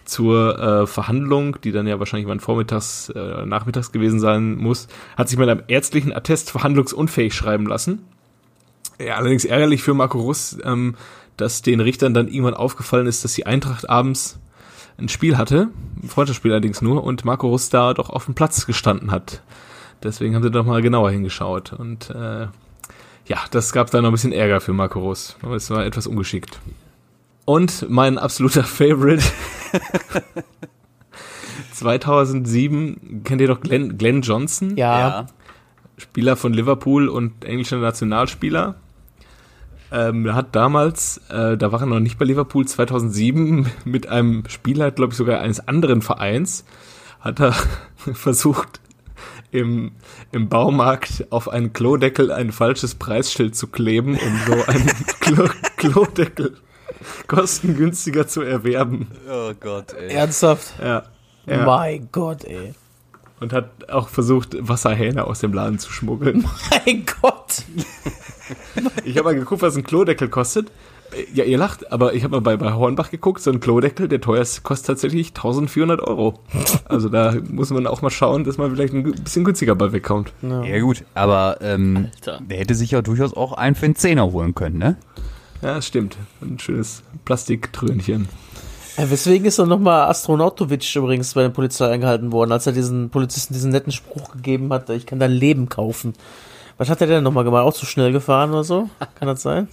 zur 0.05 0.59
äh, 0.59 0.87
Verhandlung, 0.89 1.61
die 1.63 1.71
dann 1.71 1.87
ja 1.87 2.01
wahrscheinlich 2.01 2.27
mal 2.27 2.41
vormittags, 2.41 3.11
äh, 3.11 3.47
nachmittags 3.47 3.93
gewesen 3.93 4.19
sein 4.19 4.57
muss, 4.57 4.89
hat 5.17 5.29
sich 5.29 5.39
mit 5.39 5.49
einem 5.49 5.63
ärztlichen 5.69 6.13
Attest 6.13 6.51
verhandlungsunfähig 6.51 7.35
schreiben 7.35 7.67
lassen. 7.67 8.05
Ja, 8.99 9.15
allerdings 9.15 9.45
ärgerlich 9.45 9.81
für 9.85 9.95
Marco 9.95 10.19
Russ, 10.19 10.59
ähm, 10.65 10.97
dass 11.37 11.63
den 11.63 11.79
Richtern 11.79 12.15
dann 12.15 12.27
irgendwann 12.27 12.55
aufgefallen 12.55 13.07
ist, 13.07 13.23
dass 13.23 13.35
die 13.35 13.47
Eintracht 13.47 13.89
abends 13.89 14.41
ein 14.99 15.09
Spiel 15.09 15.39
hatte, 15.39 15.69
ein 16.03 16.09
Freundschaftsspiel 16.09 16.51
allerdings 16.51 16.83
nur, 16.83 17.05
und 17.05 17.25
Marco 17.25 17.47
Russ 17.47 17.71
da 17.71 17.95
doch 17.95 18.11
auf 18.11 18.25
dem 18.25 18.35
Platz 18.35 18.67
gestanden 18.67 19.13
hat. 19.13 19.41
Deswegen 20.03 20.35
haben 20.35 20.43
sie 20.43 20.51
doch 20.51 20.67
mal 20.67 20.83
genauer 20.83 21.13
hingeschaut. 21.13 21.75
Und 21.75 22.11
äh, 22.11 22.49
ja, 23.29 23.39
das 23.51 23.73
gab 23.73 23.91
dann 23.91 24.03
noch 24.03 24.11
ein 24.11 24.13
bisschen 24.13 24.33
Ärger 24.33 24.61
für 24.61 24.73
Marco. 24.73 25.15
Aber 25.43 25.55
es 25.55 25.71
war 25.71 25.85
etwas 25.85 26.07
ungeschickt. 26.07 26.59
Und 27.45 27.89
mein 27.89 28.19
absoluter 28.19 28.65
Favorite 28.65 29.23
2007, 31.73 33.23
kennt 33.25 33.41
ihr 33.41 33.49
doch 33.49 33.61
Glenn, 33.61 33.97
Glenn 33.97 34.23
Johnson? 34.23 34.77
Ja. 34.77 35.27
Spieler 35.97 36.37
von 36.37 36.53
Liverpool 36.53 37.09
und 37.09 37.45
englischer 37.45 37.79
Nationalspieler. 37.79 38.77
Ähm, 39.91 40.27
er 40.27 40.35
hat 40.35 40.55
damals, 40.55 41.19
äh, 41.31 41.57
da 41.57 41.73
war 41.73 41.81
er 41.81 41.87
noch 41.87 42.01
nicht 42.01 42.19
bei 42.19 42.25
Liverpool, 42.25 42.67
2007 42.67 43.67
mit 43.85 44.09
einem 44.09 44.45
Spieler, 44.49 44.91
glaube 44.91 45.13
ich 45.13 45.17
sogar 45.17 45.41
eines 45.41 45.67
anderen 45.67 46.03
Vereins, 46.03 46.65
hat 47.21 47.41
er 47.41 47.53
versucht, 47.97 48.81
im, 49.51 49.93
im 50.33 50.49
Baumarkt 50.49 51.27
auf 51.31 51.49
einen 51.49 51.73
Klodeckel 51.73 52.31
ein 52.31 52.53
falsches 52.53 52.95
Preisschild 52.95 53.57
zu 53.57 53.69
kleben, 53.69 54.19
um 54.19 54.41
so 54.47 54.65
einen 54.67 54.91
Klo 55.21 55.49
Klodeckel 55.77 56.57
kostengünstiger 57.27 58.27
zu 58.27 58.43
erwerben. 58.43 59.09
Oh 59.31 59.53
Gott, 59.59 59.95
ey. 59.95 60.13
Ernsthaft? 60.13 60.75
Ja. 60.81 61.05
ja. 61.47 61.65
Mein 61.65 62.09
Gott, 62.13 62.45
ey. 62.45 62.75
Und 63.41 63.53
hat 63.53 63.89
auch 63.89 64.09
versucht, 64.09 64.57
Wasserhähne 64.59 65.25
aus 65.25 65.41
dem 65.41 65.53
Laden 65.53 65.79
zu 65.79 65.93
schmuggeln. 65.93 66.45
Mein 66.71 67.07
Gott. 67.21 67.63
Ich 69.05 69.17
habe 69.17 69.29
mal 69.29 69.35
geguckt, 69.35 69.63
was 69.63 69.77
ein 69.77 69.85
Klodeckel 69.85 70.29
kostet. 70.29 70.73
Äh, 71.13 71.25
Ja, 71.35 71.45
ihr 71.45 71.59
lacht, 71.59 71.91
aber 71.93 72.15
ich 72.15 72.25
habe 72.25 72.33
mal 72.37 72.41
bei, 72.41 72.57
bei 72.57 72.73
Hornbach 72.73 73.11
geguckt, 73.11 73.41
so 73.43 73.51
ein 73.51 73.61
Klodeckel, 73.61 74.09
der 74.09 74.21
teuerste 74.21 74.63
kostet 74.63 74.87
tatsächlich 74.89 75.29
1400 75.29 76.01
Euro. 76.01 76.41
Also 76.89 77.09
da 77.09 77.35
muss 77.51 77.71
man 77.71 77.87
auch 77.87 78.03
mal 78.03 78.11
schauen, 78.11 78.45
dass 78.45 78.59
man 78.59 78.73
vielleicht 78.75 78.95
ein 78.95 79.03
bisschen 79.03 79.45
günstiger 79.45 79.75
bei 79.75 79.93
wegkommt. 79.93 80.33
Ja 80.43 80.79
gut, 80.81 81.05
aber 81.15 81.59
ähm, 81.61 82.09
Alter. 82.15 82.41
der 82.49 82.59
hätte 82.59 82.75
sich 82.75 82.91
ja 82.93 83.03
durchaus 83.03 83.35
auch 83.35 83.53
einen 83.53 83.75
für 83.75 83.87
einen 83.87 83.97
Zehner 83.97 84.31
holen 84.33 84.55
können, 84.55 84.79
ne? 84.79 84.97
Ja, 85.63 85.75
das 85.75 85.87
stimmt. 85.87 86.17
Ein 86.41 86.59
schönes 86.59 87.03
Plastiktrönchen. 87.25 88.29
Ja, 88.97 89.11
weswegen 89.11 89.47
ist 89.47 89.59
doch 89.59 89.67
nochmal 89.67 90.09
Astronautovic 90.09 90.95
übrigens 90.97 91.35
bei 91.35 91.43
der 91.43 91.49
Polizei 91.51 91.89
eingehalten 91.89 92.33
worden, 92.33 92.53
als 92.53 92.67
er 92.67 92.73
diesen 92.73 93.11
Polizisten 93.11 93.55
diesen 93.55 93.71
netten 93.71 93.93
Spruch 93.93 94.33
gegeben 94.33 94.73
hat, 94.73 94.91
ich 94.91 95.07
kann 95.07 95.19
dein 95.21 95.31
Leben 95.33 95.69
kaufen. 95.69 96.15
Was 96.79 96.91
hat 96.91 97.01
er 97.01 97.07
denn 97.07 97.25
nochmal 97.25 97.45
gemacht? 97.45 97.65
Auch 97.65 97.73
zu 97.75 97.87
schnell 97.87 98.13
gefahren 98.13 98.51
oder 98.51 98.65
so? 98.65 98.89
Kann 99.19 99.29
das 99.29 99.43
sein? 99.43 99.69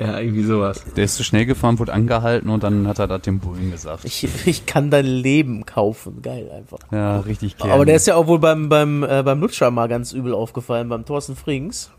Ja, 0.00 0.20
irgendwie 0.20 0.44
sowas. 0.44 0.84
Der 0.96 1.04
ist 1.04 1.16
zu 1.16 1.24
schnell 1.24 1.44
gefahren, 1.44 1.78
wurde 1.80 1.92
angehalten 1.92 2.50
und 2.50 2.62
dann 2.62 2.86
hat 2.86 3.00
er 3.00 3.08
das 3.08 3.22
dem 3.22 3.40
Bullen 3.40 3.72
gesagt. 3.72 4.04
Ich, 4.04 4.28
ich 4.46 4.64
kann 4.64 4.90
dein 4.90 5.04
Leben 5.06 5.66
kaufen. 5.66 6.22
Geil 6.22 6.48
einfach. 6.56 6.78
ja, 6.92 7.18
richtig 7.20 7.56
gern. 7.56 7.70
Aber 7.72 7.84
der 7.84 7.96
ist 7.96 8.06
ja 8.06 8.14
auch 8.14 8.28
wohl 8.28 8.38
beim, 8.38 8.68
beim, 8.68 9.02
äh, 9.02 9.22
beim 9.24 9.40
Lutscher 9.40 9.70
mal 9.72 9.88
ganz 9.88 10.12
übel 10.12 10.34
aufgefallen, 10.34 10.88
beim 10.88 11.04
Thorsten 11.04 11.34
Frings. 11.34 11.90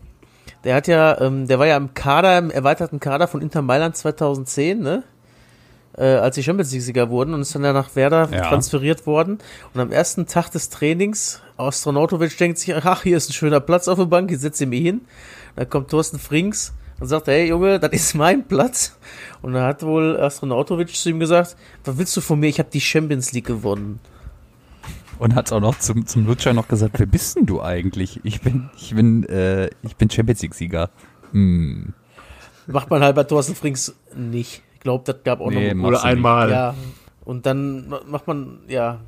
Der 0.64 0.76
hat 0.76 0.88
ja, 0.88 1.20
ähm, 1.20 1.48
der 1.48 1.60
war 1.60 1.68
ja 1.68 1.76
im 1.78 1.94
Kader, 1.94 2.38
im 2.38 2.52
erweiterten 2.52 3.00
Kader 3.02 3.28
von 3.28 3.42
Inter 3.42 3.62
Mailand 3.62 3.96
2010, 3.98 4.80
ne? 4.80 5.04
Äh, 5.98 6.04
als 6.06 6.36
die 6.36 6.44
Champions 6.44 6.72
League-Sieger 6.72 7.10
wurden 7.10 7.34
und 7.34 7.42
ist 7.42 7.54
dann 7.56 7.64
ja 7.66 7.74
nach 7.74 7.96
Werder 7.96 8.30
Ja. 8.32 8.48
transferiert 8.48 9.06
worden. 9.08 9.40
Und 9.74 9.82
am 9.82 9.92
ersten 9.92 10.26
Tag 10.28 10.50
des 10.52 10.70
Trainings, 10.70 11.42
Astronautovic 11.58 12.38
denkt 12.38 12.60
sich, 12.60 12.74
ach, 12.76 13.04
hier 13.04 13.18
ist 13.18 13.30
ein 13.30 13.34
schöner 13.34 13.60
Platz 13.60 13.88
auf 13.90 13.98
der 13.98 14.06
Bank, 14.06 14.32
ich 14.32 14.40
setze 14.40 14.66
mich 14.66 14.82
hin. 14.84 15.02
Dann 15.58 15.70
kommt 15.70 15.90
Thorsten 15.90 16.20
Frings 16.20 16.74
und 17.00 17.08
sagt, 17.08 17.28
hey 17.28 17.48
Junge, 17.48 17.80
das 17.80 17.92
ist 17.92 18.14
mein 18.16 18.48
Platz. 18.48 18.98
Und 19.42 19.54
dann 19.54 19.64
hat 19.64 19.84
wohl 19.84 20.20
Astronautovic 20.20 20.90
zu 20.94 21.10
ihm 21.10 21.20
gesagt, 21.20 21.56
was 21.86 21.98
willst 21.98 22.16
du 22.18 22.22
von 22.22 22.40
mir? 22.40 22.48
Ich 22.48 22.60
habe 22.60 22.70
die 22.72 22.82
Champions 22.82 23.32
League 23.32 23.48
gewonnen. 23.48 24.00
Und 25.18 25.36
hat 25.36 25.52
auch 25.52 25.60
noch 25.60 25.78
zum, 25.78 26.06
zum 26.06 26.26
Lutscher 26.26 26.54
noch 26.54 26.68
gesagt, 26.68 26.98
wer 26.98 27.06
bist 27.06 27.36
denn 27.36 27.46
du 27.46 27.62
eigentlich? 27.62 28.22
Ich 28.24 28.42
bin, 28.42 28.70
ich 28.78 28.96
bin, 28.96 29.24
äh, 29.26 29.70
ich 29.84 29.98
bin 29.98 30.10
Champions 30.10 30.42
League-Sieger. 30.42 30.90
Hm. 31.32 31.94
Macht 32.68 32.90
man 32.90 33.04
halt 33.04 33.16
bei 33.16 33.24
Thorsten 33.24 33.56
Frings 33.56 33.96
nicht. 34.16 34.62
Ich 34.76 34.80
glaube, 34.80 35.04
das 35.06 35.24
gab 35.24 35.42
auch 35.42 35.50
Nee, 35.50 35.74
noch. 35.74 35.88
Oder 35.88 36.04
einmal. 36.06 36.50
Ja. 36.52 36.76
Und 37.26 37.46
dann 37.46 37.94
macht 38.08 38.28
man, 38.28 38.60
ja. 38.68 39.00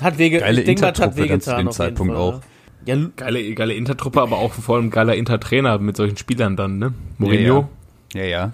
Hat 0.00 0.18
wege, 0.18 0.38
Geile 0.38 0.60
ich 0.60 0.66
denke 0.66 0.82
mal, 0.82 0.92
das 0.92 1.00
hat 1.00 1.06
dann 1.08 1.12
zu 1.14 1.22
wehgetan 1.22 1.56
dem 1.56 1.68
auf 1.68 1.78
jeden 1.78 1.96
Zeitpunkt 1.96 2.12
Fall, 2.12 2.22
auch. 2.22 2.34
ne? 2.34 2.40
Ja, 2.86 2.96
Geile, 3.16 3.54
geile 3.54 3.74
Intertruppe, 3.74 4.20
aber 4.22 4.38
auch 4.38 4.52
vor 4.52 4.76
allem 4.76 4.90
geiler 4.90 5.14
Intertrainer 5.14 5.78
mit 5.78 5.96
solchen 5.96 6.16
Spielern 6.16 6.56
dann, 6.56 6.78
ne? 6.78 6.94
Mourinho. 7.18 7.68
Ja, 8.14 8.24
ja. 8.24 8.52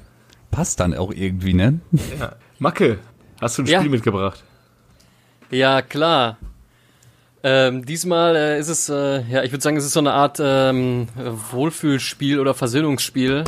Passt 0.51 0.81
dann 0.81 0.95
auch 0.95 1.13
irgendwie, 1.13 1.55
ne? 1.55 1.81
Ja. 2.19 2.33
Macke, 2.59 2.99
hast 3.41 3.59
du 3.59 3.63
ein 3.63 3.67
Ja. 3.67 3.79
Spiel 3.81 3.91
mitgebracht? 3.91 4.43
Ja, 5.51 5.83
klar. 5.83 6.39
Ähm, 7.43 7.85
diesmal 7.85 8.35
äh, 8.35 8.59
ist 8.59 8.69
es, 8.69 8.89
äh, 8.89 9.23
ja, 9.31 9.45
ich 9.45 9.53
würde 9.53 9.63
sagen, 9.63 9.77
es 9.77 9.85
ist 9.85 9.93
so 9.93 10.01
eine 10.01 10.13
Art 10.13 10.39
ähm, 10.43 11.07
Wohlfühlspiel 11.53 12.41
oder 12.41 12.55
Versöhnungsspiel. 12.55 13.45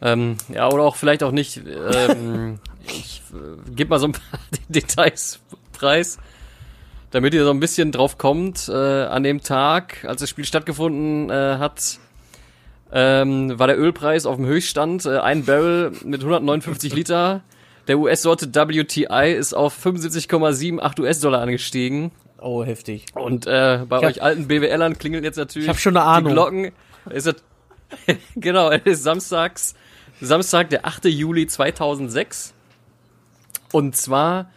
Ähm, 0.00 0.36
ja, 0.48 0.68
oder 0.70 0.84
auch 0.84 0.94
vielleicht 0.96 1.22
auch 1.24 1.32
nicht. 1.32 1.60
Ähm, 1.66 2.60
ich 2.86 3.22
äh, 3.32 3.70
gebe 3.74 3.90
mal 3.90 3.98
so 3.98 4.06
ein 4.06 4.12
paar 4.12 4.38
Details 4.68 5.40
preis, 5.72 6.18
damit 7.12 7.32
ihr 7.34 7.44
so 7.44 7.50
ein 7.50 7.60
bisschen 7.60 7.92
drauf 7.92 8.18
kommt. 8.18 8.68
Äh, 8.68 8.72
an 9.04 9.22
dem 9.22 9.42
Tag, 9.42 10.04
als 10.04 10.20
das 10.20 10.28
Spiel 10.30 10.44
stattgefunden 10.44 11.30
äh, 11.30 11.56
hat, 11.58 11.98
ähm, 12.92 13.58
war 13.58 13.68
der 13.68 13.78
Ölpreis 13.78 14.26
auf 14.26 14.36
dem 14.36 14.46
Höchststand. 14.46 15.06
Äh, 15.06 15.18
ein 15.18 15.44
Barrel 15.44 15.92
mit 16.04 16.20
159 16.22 16.92
Liter. 16.94 17.42
Der 17.88 17.98
US-Sorte 17.98 18.48
WTI 18.54 19.32
ist 19.32 19.54
auf 19.54 19.74
75,78 19.84 21.00
US-Dollar 21.00 21.40
angestiegen. 21.40 22.12
oh, 22.38 22.64
heftig. 22.64 23.06
Und 23.14 23.46
äh, 23.46 23.80
bei 23.88 23.98
Ich 23.98 24.02
hab- 24.04 24.10
euch 24.10 24.22
alten 24.22 24.46
BWLern 24.48 24.98
klingelt 24.98 25.24
jetzt 25.24 25.36
natürlich 25.36 25.66
Ich 25.66 25.70
hab 25.70 25.78
schon 25.80 25.96
eine 25.96 26.06
Ahnung. 26.06 26.28
die 26.28 26.34
Glocken. 26.34 26.72
Ist 27.10 27.26
es, 27.26 27.34
genau, 28.36 28.70
es 28.70 28.82
ist 28.84 29.02
samstags, 29.02 29.74
Samstag, 30.20 30.70
der 30.70 30.86
8. 30.86 31.06
Juli 31.06 31.46
2006. 31.48 32.54
Und 33.72 33.96
zwar 33.96 34.50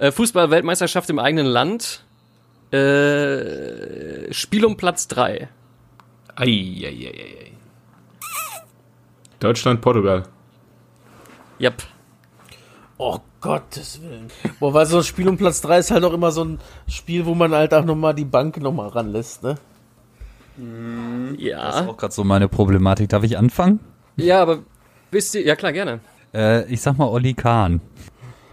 äh, 0.00 0.10
Fußball-Weltmeisterschaft 0.10 1.08
im 1.10 1.18
eigenen 1.18 1.46
Land. 1.46 2.04
Äh, 2.72 4.32
Spiel 4.32 4.64
um 4.64 4.76
Platz 4.76 5.06
3. 5.08 5.48
Eieieiei. 6.36 7.52
Deutschland, 9.38 9.80
Portugal. 9.80 10.24
Yep. 11.60 11.82
Oh 12.98 13.18
Gottes 13.40 14.00
Willen. 14.02 14.28
Boah, 14.58 14.74
weil 14.74 14.86
so 14.86 14.98
ein 14.98 15.04
Spiel 15.04 15.28
um 15.28 15.36
Platz 15.38 15.60
3 15.62 15.78
ist 15.78 15.90
halt 15.90 16.04
auch 16.04 16.12
immer 16.12 16.30
so 16.30 16.44
ein 16.44 16.58
Spiel, 16.88 17.24
wo 17.24 17.34
man 17.34 17.52
halt 17.52 17.72
auch 17.72 17.84
nochmal 17.84 18.14
die 18.14 18.24
Bank 18.26 18.58
nochmal 18.58 18.88
ranlässt, 18.88 19.42
ne? 19.42 19.56
Das 20.56 21.38
ist 21.38 21.40
Ja. 21.40 21.86
auch 21.88 21.96
gerade 21.96 22.12
so 22.12 22.22
meine 22.24 22.48
Problematik. 22.48 23.08
Darf 23.08 23.22
ich 23.24 23.38
anfangen? 23.38 23.80
Ja, 24.16 24.42
aber 24.42 24.58
wisst 25.10 25.34
ihr, 25.34 25.42
ja 25.42 25.56
klar, 25.56 25.72
gerne. 25.72 26.00
Äh, 26.34 26.70
ich 26.72 26.82
sag 26.82 26.98
mal 26.98 27.06
Olli 27.08 27.32
Kahn. 27.32 27.80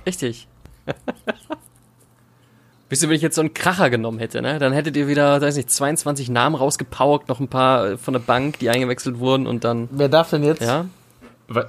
Richtig. 0.06 0.48
Wisst 2.89 3.04
ihr, 3.04 3.10
wenn 3.10 3.17
ich 3.17 3.21
jetzt 3.21 3.36
so 3.36 3.41
einen 3.41 3.54
Kracher 3.54 3.89
genommen 3.89 4.19
hätte, 4.19 4.41
ne? 4.41 4.60
Dann 4.60 4.71
hättet 4.71 4.95
ihr 4.95 5.08
wieder, 5.08 5.41
weiß 5.41 5.58
nicht, 5.58 5.69
22 5.69 6.30
Namen 6.30 6.56
rausgepaukt, 6.56 7.28
noch 7.28 7.41
ein 7.41 7.50
paar 7.50 7.91
äh, 7.91 7.97
von 7.97 8.13
der 8.13 8.21
Bank, 8.21 8.60
die 8.60 8.69
eingewechselt 8.69 9.19
wurden 9.19 9.45
und 9.45 9.65
dann, 9.65 9.89
Wer 9.91 10.08
darf 10.10 10.30
denn 10.30 10.43
jetzt? 10.43 10.62
ja. 10.62 10.86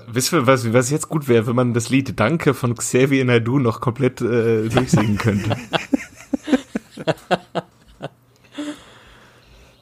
Wisst 0.09 0.33
ihr, 0.33 0.45
was, 0.45 0.73
was 0.73 0.91
jetzt 0.91 1.09
gut 1.09 1.29
wäre, 1.29 1.47
wenn 1.47 1.55
man 1.55 1.73
das 1.73 1.89
Lied 1.89 2.19
Danke 2.19 2.53
von 2.53 2.75
Xavier 2.75 3.25
Naidoo 3.25 3.61
noch 3.61 3.81
komplett 3.81 4.21
äh, 4.21 4.69
durchsingen 4.69 5.19
könnte? 5.19 5.57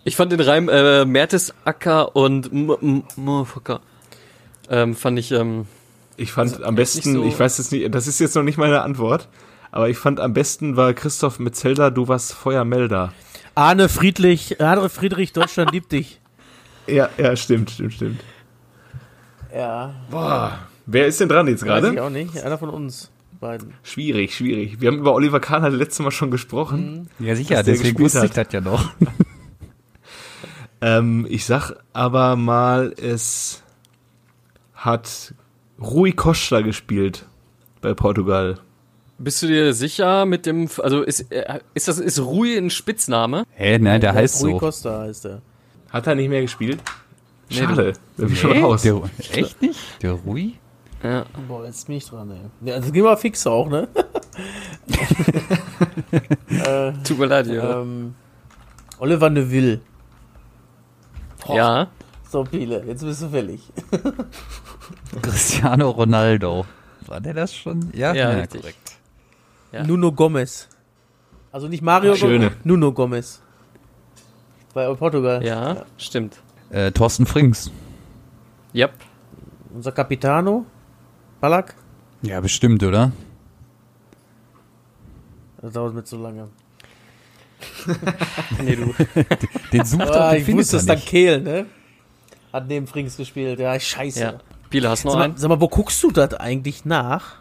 Ich 0.05 0.15
fand 0.15 0.31
den 0.31 0.41
Reim 0.41 0.69
äh, 0.69 1.05
Mertesacker 1.05 2.15
und 2.15 2.53
M 2.53 2.71
M 2.81 3.03
Motherfucker, 3.17 3.81
ähm, 4.71 4.95
fand 4.95 5.19
ich, 5.19 5.33
ähm, 5.33 5.67
Ich 6.17 6.33
fand 6.33 6.63
am 6.63 6.75
nicht 6.75 6.77
besten, 6.77 7.13
so- 7.15 7.25
ich 7.25 7.39
weiß 7.39 7.59
es 7.59 7.71
nicht, 7.71 7.95
das 7.95 8.07
ist 8.07 8.19
jetzt 8.21 8.35
noch 8.37 8.43
nicht 8.43 8.59
meine 8.59 8.83
Antwort, 8.83 9.29
aber 9.71 9.89
ich 9.89 9.99
fand 9.99 10.19
am 10.21 10.33
besten 10.33 10.77
war 10.77 10.93
Christoph 10.95 11.39
Metzelder, 11.39 11.91
du 11.91 12.09
warst 12.09 12.33
Feuermelder. 12.33 13.13
Arne 13.55 13.89
Friedrich, 13.89 14.61
Arne 14.61 14.89
Friedrich, 14.89 15.33
Deutschland 15.33 15.73
liebt 15.73 15.93
dich. 15.93 16.21
Ja, 16.89 17.09
ja, 17.19 17.35
stimmt, 17.35 17.71
stimmt, 17.73 17.95
stimmt. 17.95 18.21
Ja, 19.53 19.93
Boah, 20.09 20.57
wer 20.87 21.09
ist 21.09 21.19
denn 21.21 21.29
dran 21.29 21.49
jetzt 21.49 21.67
weiß 21.67 21.83
ich 21.85 21.91
gerade? 21.95 22.05
auch 22.05 22.11
nicht. 22.11 22.41
Einer 22.45 22.59
von 22.59 22.69
uns 22.71 23.11
beiden. 23.41 23.75
Schwierig, 23.83 24.37
schwierig. 24.37 24.81
Wir 24.81 24.93
haben 24.93 24.99
über 25.01 25.13
Oliver 25.13 25.41
Kahn 25.41 25.63
halt 25.63 25.75
letztes 25.75 25.99
Mal 26.05 26.13
schon 26.13 26.31
gesprochen. 26.31 27.11
Ja, 27.19 27.35
sicher, 27.35 27.63
deswegen 27.65 27.99
wusste 27.99 28.19
ich 28.25 28.31
hat. 28.37 28.37
das 28.37 28.53
ja 28.53 28.61
noch. 28.61 28.91
Ähm, 30.81 31.27
ich 31.29 31.47
sag 31.47 31.73
aber 31.93 32.37
mal, 32.37 32.93
es 33.01 33.63
hat 34.75 35.35
Rui 35.81 36.13
Costa 36.13 36.61
gespielt 36.63 37.27
bei 37.81 37.93
Portugal. 37.95 38.59
bist 39.19 39.43
du 39.43 39.47
dir 39.47 39.73
sicher 39.75 40.25
mit 40.27 40.47
dem, 40.47 40.69
also 40.83 41.03
ist, 41.03 41.31
äh, 41.33 41.61
ist 41.75 41.89
das, 41.89 41.99
ist 41.99 42.19
Rui 42.21 42.57
ein 42.57 42.71
Spitzname? 42.71 43.45
Hä, 43.51 43.79
nein, 43.79 44.01
der 44.01 44.15
heißt 44.15 44.43
Rui 44.43 44.53
so. 44.53 44.59
Costa 44.59 45.01
heißt 45.01 45.27
er. 45.27 45.43
Hat 45.91 46.07
er 46.07 46.15
nicht 46.15 46.29
mehr 46.29 46.43
gespielt? 46.43 46.81
Nee, 47.49 47.57
Schade, 47.57 47.93
da 48.17 48.25
bin 48.25 48.33
ich 48.33 48.41
schon 48.41 48.63
raus. 48.63 48.83
Der, 48.83 49.01
echt 49.33 49.63
nicht? 49.63 49.79
Der 50.03 50.13
Rui? 50.13 50.55
Ja. 51.03 51.25
Boah, 51.47 51.65
jetzt 51.65 51.87
bin 51.87 51.97
ich 51.97 52.07
dran, 52.07 52.31
ey. 52.31 52.69
Ja, 52.69 52.75
also 52.75 52.91
gehen 52.91 53.05
wir 53.05 53.17
fix 53.17 53.47
auch, 53.47 53.69
ne? 53.69 53.87
äh, 56.49 56.93
Tut 57.05 57.19
mir 57.19 57.27
leid, 57.27 57.47
ja. 57.47 57.83
ähm, 57.83 58.15
Oliver 58.99 59.31
Neville. 59.31 59.81
ja. 61.49 61.89
So 62.29 62.45
viele, 62.45 62.85
jetzt 62.85 63.05
bist 63.05 63.23
du 63.23 63.29
fällig. 63.29 63.61
Cristiano 65.23 65.91
Ronaldo. 65.91 66.67
War 67.07 67.21
der 67.21 67.35
das 67.35 67.55
schon? 67.55 67.91
Ja, 67.95 68.13
Ja, 68.15 68.31
richtig. 68.31 68.61
korrekt. 68.63 68.93
Ja. 69.73 69.85
Nuno 69.85 70.13
Gomez. 70.13 70.69
Also 71.53 71.69
nicht 71.69 71.83
Mario. 71.83 72.15
Gomez, 72.17 72.53
Nuno 72.65 72.93
Gomez. 72.93 73.41
Bei 74.75 74.93
Portugal. 74.95 75.45
Ja, 75.45 75.85
stimmt. 75.99 76.37
Äh, 76.71 76.91
Thorsten 76.93 77.25
Frings. 77.27 77.71
Yep. 78.75 78.93
Unser 79.75 79.93
Capitano. 79.93 80.67
Ballack. 81.41 81.75
Ja, 82.23 82.41
bestimmt, 82.41 82.83
oder? 82.83 83.13
Das 85.63 85.73
dauert 85.73 85.95
mir 85.95 86.05
zu 86.05 86.17
lange. 86.17 86.49
Nee, 88.63 88.77
du. 88.77 88.95
Den 89.73 89.85
sucht 89.85 90.03
er 90.03 90.25
Ah, 90.27 90.33
den 90.33 90.43
ich 90.43 90.53
wusste 90.55 90.77
es 90.77 90.87
dann. 90.87 90.99
Kehl, 90.99 91.41
ne? 91.41 91.67
Hat 92.53 92.67
neben 92.69 92.87
Frings 92.87 93.17
gespielt. 93.17 93.59
Ja, 93.61 93.79
scheiße. 93.79 94.21
Ja. 94.21 94.39
Spiele 94.67 94.91
hast 94.91 95.05
du 95.05 95.09
noch 95.09 95.13
Sag 95.13 95.19
mal, 95.19 95.25
einen? 95.27 95.37
sag 95.37 95.49
mal, 95.49 95.61
wo 95.61 95.69
guckst 95.69 96.03
du 96.03 96.11
das 96.11 96.35
eigentlich 96.35 96.85
nach? 96.85 97.37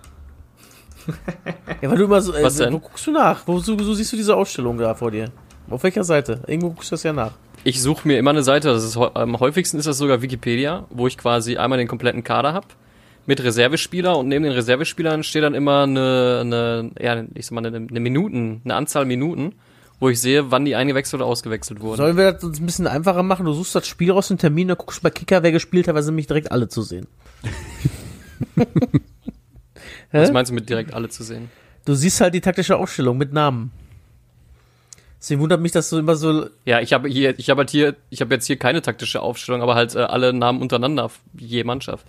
ja, 1.81 1.89
weil 1.89 1.97
du 1.97 2.05
immer 2.05 2.21
so, 2.21 2.33
äh, 2.33 2.43
Was 2.43 2.57
denn? 2.57 2.71
wo 2.71 2.79
guckst 2.79 3.07
du 3.07 3.11
nach? 3.11 3.47
Wo, 3.47 3.57
so, 3.59 3.77
so 3.79 3.93
siehst 3.95 4.13
du 4.13 4.17
diese 4.17 4.35
Ausstellung 4.35 4.77
da 4.77 4.93
vor 4.93 5.09
dir? 5.09 5.31
Auf 5.69 5.81
welcher 5.81 6.03
Seite? 6.03 6.41
Irgendwo 6.45 6.69
guckst 6.69 6.91
du 6.91 6.93
das 6.93 7.01
ja 7.03 7.13
nach. 7.13 7.31
Ich 7.63 7.81
suche 7.81 8.07
mir 8.07 8.19
immer 8.19 8.29
eine 8.29 8.43
Seite, 8.43 8.67
das 8.67 8.83
ist, 8.83 8.95
am 8.95 9.39
häufigsten 9.39 9.79
ist 9.79 9.87
das 9.87 9.97
sogar 9.97 10.21
Wikipedia, 10.21 10.85
wo 10.91 11.07
ich 11.07 11.17
quasi 11.17 11.57
einmal 11.57 11.79
den 11.79 11.87
kompletten 11.87 12.23
Kader 12.23 12.53
habe 12.53 12.67
mit 13.25 13.43
Reservespieler 13.43 14.15
und 14.17 14.27
neben 14.27 14.43
den 14.43 14.53
Reservespielern 14.53 15.23
steht 15.23 15.41
dann 15.41 15.55
immer 15.55 15.81
eine, 15.83 16.41
eine 16.41 16.91
ja, 16.99 17.23
ich 17.33 17.47
sag 17.47 17.53
mal, 17.53 17.65
eine, 17.65 17.87
eine 17.89 17.99
Minuten, 17.99 18.61
eine 18.63 18.75
Anzahl 18.75 19.05
Minuten, 19.05 19.55
wo 19.99 20.09
ich 20.09 20.19
sehe, 20.19 20.51
wann 20.51 20.65
die 20.65 20.75
eingewechselt 20.75 21.21
oder 21.21 21.29
ausgewechselt 21.29 21.79
wurden. 21.79 21.97
Sollen 21.97 22.17
wir 22.17 22.33
das 22.33 22.43
uns 22.43 22.59
ein 22.59 22.65
bisschen 22.65 22.87
einfacher 22.87 23.23
machen? 23.23 23.45
Du 23.45 23.53
suchst 23.53 23.75
das 23.75 23.87
Spiel 23.87 24.11
raus, 24.11 24.27
den 24.27 24.37
Termin, 24.37 24.67
dann 24.67 24.77
guckst 24.77 24.99
du 24.99 25.03
bei 25.03 25.09
Kicker, 25.09 25.43
wer 25.43 25.51
gespielt 25.51 25.87
hat, 25.87 25.95
weil 25.95 26.03
sie 26.03 26.11
nämlich 26.11 26.27
direkt 26.27 26.51
alle 26.51 26.67
zu 26.67 26.81
sehen. 26.81 27.07
Was 30.11 30.31
meinst 30.31 30.51
du 30.51 30.55
mit 30.55 30.69
direkt 30.69 30.93
alle 30.93 31.09
zu 31.09 31.23
sehen? 31.23 31.49
Du 31.85 31.93
siehst 31.93 32.21
halt 32.21 32.33
die 32.33 32.41
taktische 32.41 32.77
Aufstellung 32.77 33.17
mit 33.17 33.33
Namen. 33.33 33.71
Deswegen 35.19 35.41
wundert 35.41 35.61
mich, 35.61 35.71
dass 35.71 35.89
du 35.89 35.97
immer 35.97 36.15
so. 36.15 36.47
Ja, 36.65 36.81
ich 36.81 36.93
habe 36.93 37.09
hier, 37.09 37.37
ich 37.39 37.49
habe 37.49 37.59
halt 37.59 37.71
hier, 37.71 37.95
ich 38.09 38.21
habe 38.21 38.33
jetzt 38.33 38.45
hier 38.45 38.57
keine 38.57 38.81
taktische 38.81 39.21
Aufstellung, 39.21 39.61
aber 39.61 39.75
halt 39.75 39.95
äh, 39.95 39.99
alle 39.99 40.33
Namen 40.33 40.61
untereinander, 40.61 41.09
je 41.37 41.63
Mannschaft. 41.63 42.05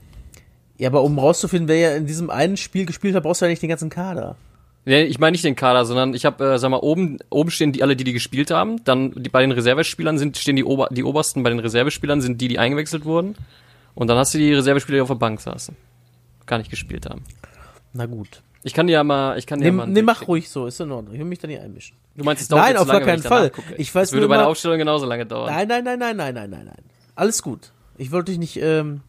Ja, 0.76 0.90
aber 0.90 1.02
um 1.02 1.18
rauszufinden, 1.18 1.68
wer 1.68 1.78
ja 1.78 1.96
in 1.96 2.06
diesem 2.06 2.28
einen 2.30 2.56
Spiel 2.56 2.84
gespielt 2.84 3.14
hat, 3.14 3.22
brauchst 3.22 3.40
du 3.40 3.46
ja 3.46 3.50
nicht 3.50 3.62
den 3.62 3.70
ganzen 3.70 3.88
Kader. 3.88 4.36
Nee, 4.86 5.02
ich 5.02 5.18
meine 5.18 5.32
nicht 5.32 5.44
den 5.44 5.56
Kader, 5.56 5.84
sondern 5.84 6.14
ich 6.14 6.24
habe, 6.24 6.44
äh, 6.54 6.58
sag 6.58 6.70
mal, 6.70 6.78
oben, 6.78 7.18
oben 7.28 7.50
stehen 7.50 7.72
die 7.72 7.82
alle, 7.82 7.96
die 7.96 8.04
die 8.04 8.12
gespielt 8.12 8.52
haben. 8.52 8.82
Dann 8.84 9.10
die, 9.16 9.28
bei 9.28 9.40
den 9.40 9.50
Reservespielern 9.50 10.16
sind 10.16 10.36
stehen 10.38 10.54
die, 10.56 10.62
Ober, 10.64 10.88
die 10.92 11.02
obersten 11.02 11.42
bei 11.42 11.50
den 11.50 11.58
Reservespielern 11.58 12.20
sind 12.20 12.40
die, 12.40 12.46
die 12.48 12.58
eingewechselt 12.60 13.04
wurden. 13.04 13.34
Und 13.96 14.06
dann 14.06 14.16
hast 14.16 14.32
du 14.34 14.38
die 14.38 14.54
Reservespieler, 14.54 14.98
die 14.98 15.02
auf 15.02 15.08
der 15.08 15.16
Bank 15.16 15.40
saßen, 15.40 15.74
gar 16.46 16.58
nicht 16.58 16.70
gespielt 16.70 17.06
haben. 17.10 17.24
Na 17.92 18.06
gut. 18.06 18.42
Ich 18.62 18.74
kann 18.74 18.86
dir 18.86 18.94
ja 18.94 19.04
mal, 19.04 19.36
ich 19.38 19.46
kann 19.46 19.58
dir 19.58 19.66
ja 19.66 19.70
Nee, 19.72 19.76
mal. 19.76 19.86
nee, 19.88 20.02
mach 20.02 20.18
schicken. 20.18 20.26
ruhig 20.30 20.48
so, 20.50 20.66
ist 20.66 20.80
in 20.80 20.90
Ordnung. 20.92 21.14
Ich 21.14 21.18
will 21.20 21.26
mich 21.26 21.38
da 21.40 21.48
nicht 21.48 21.60
einmischen. 21.60 21.96
Du 22.16 22.24
meinst, 22.24 22.42
es 22.42 22.48
dauert 22.48 22.64
Nein, 22.64 22.76
auf 22.76 22.86
lange, 22.86 23.00
gar 23.00 23.06
keinen 23.06 23.22
Fall. 23.22 23.50
gucke. 23.50 23.74
Ich 23.76 23.94
weiß 23.94 24.08
das 24.10 24.12
würde 24.12 24.28
bei 24.28 24.36
der 24.36 24.46
Aufstellung 24.48 24.78
genauso 24.78 25.06
lange 25.06 25.26
dauern. 25.26 25.52
Nein, 25.52 25.66
nein, 25.68 25.82
nein, 25.84 25.98
nein, 25.98 26.16
nein, 26.16 26.34
nein, 26.34 26.50
nein, 26.50 26.64
nein. 26.66 26.84
Alles 27.16 27.42
gut. 27.42 27.72
Ich 27.96 28.12
wollte 28.12 28.30
dich 28.32 28.38
nicht 28.38 28.56
ähm, 28.60 29.00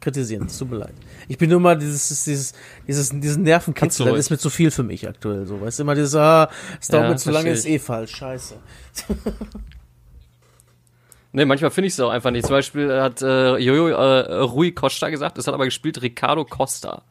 kritisieren, 0.00 0.46
es 0.46 0.58
tut 0.58 0.70
mir 0.70 0.78
leid. 0.78 0.94
Ich 1.28 1.38
bin 1.38 1.50
nur 1.50 1.60
mal 1.60 1.76
dieses, 1.76 2.24
dieses, 2.24 2.54
dieses, 2.86 3.10
diesen 3.10 3.42
Nervenkitzel, 3.42 4.06
das 4.06 4.18
ist 4.18 4.30
mir 4.30 4.38
zu 4.38 4.50
viel 4.50 4.70
für 4.70 4.82
mich 4.82 5.08
aktuell 5.08 5.46
so. 5.46 5.60
Weißt 5.60 5.78
du, 5.78 5.82
immer 5.82 5.94
dieses, 5.94 6.14
ah, 6.14 6.50
es 6.80 6.88
dauert 6.88 7.04
Ja, 7.04 7.10
mir 7.10 7.16
zu 7.16 7.30
lange, 7.30 7.50
ist 7.50 7.66
eh 7.66 7.78
falsch, 7.78 8.16
scheiße. 8.16 8.56
Nee, 11.32 11.44
manchmal 11.44 11.70
finde 11.70 11.88
ich 11.88 11.92
es 11.92 12.00
auch 12.00 12.08
einfach 12.08 12.30
nicht. 12.30 12.46
Zum 12.46 12.54
Beispiel 12.54 12.90
hat 12.98 13.20
äh, 13.20 13.58
Jojo 13.58 13.88
äh, 13.88 14.40
Rui 14.40 14.72
Costa 14.72 15.10
gesagt, 15.10 15.36
es 15.36 15.46
hat 15.46 15.52
aber 15.52 15.66
gespielt 15.66 16.00
Ricardo 16.00 16.46
Costa. 16.46 17.02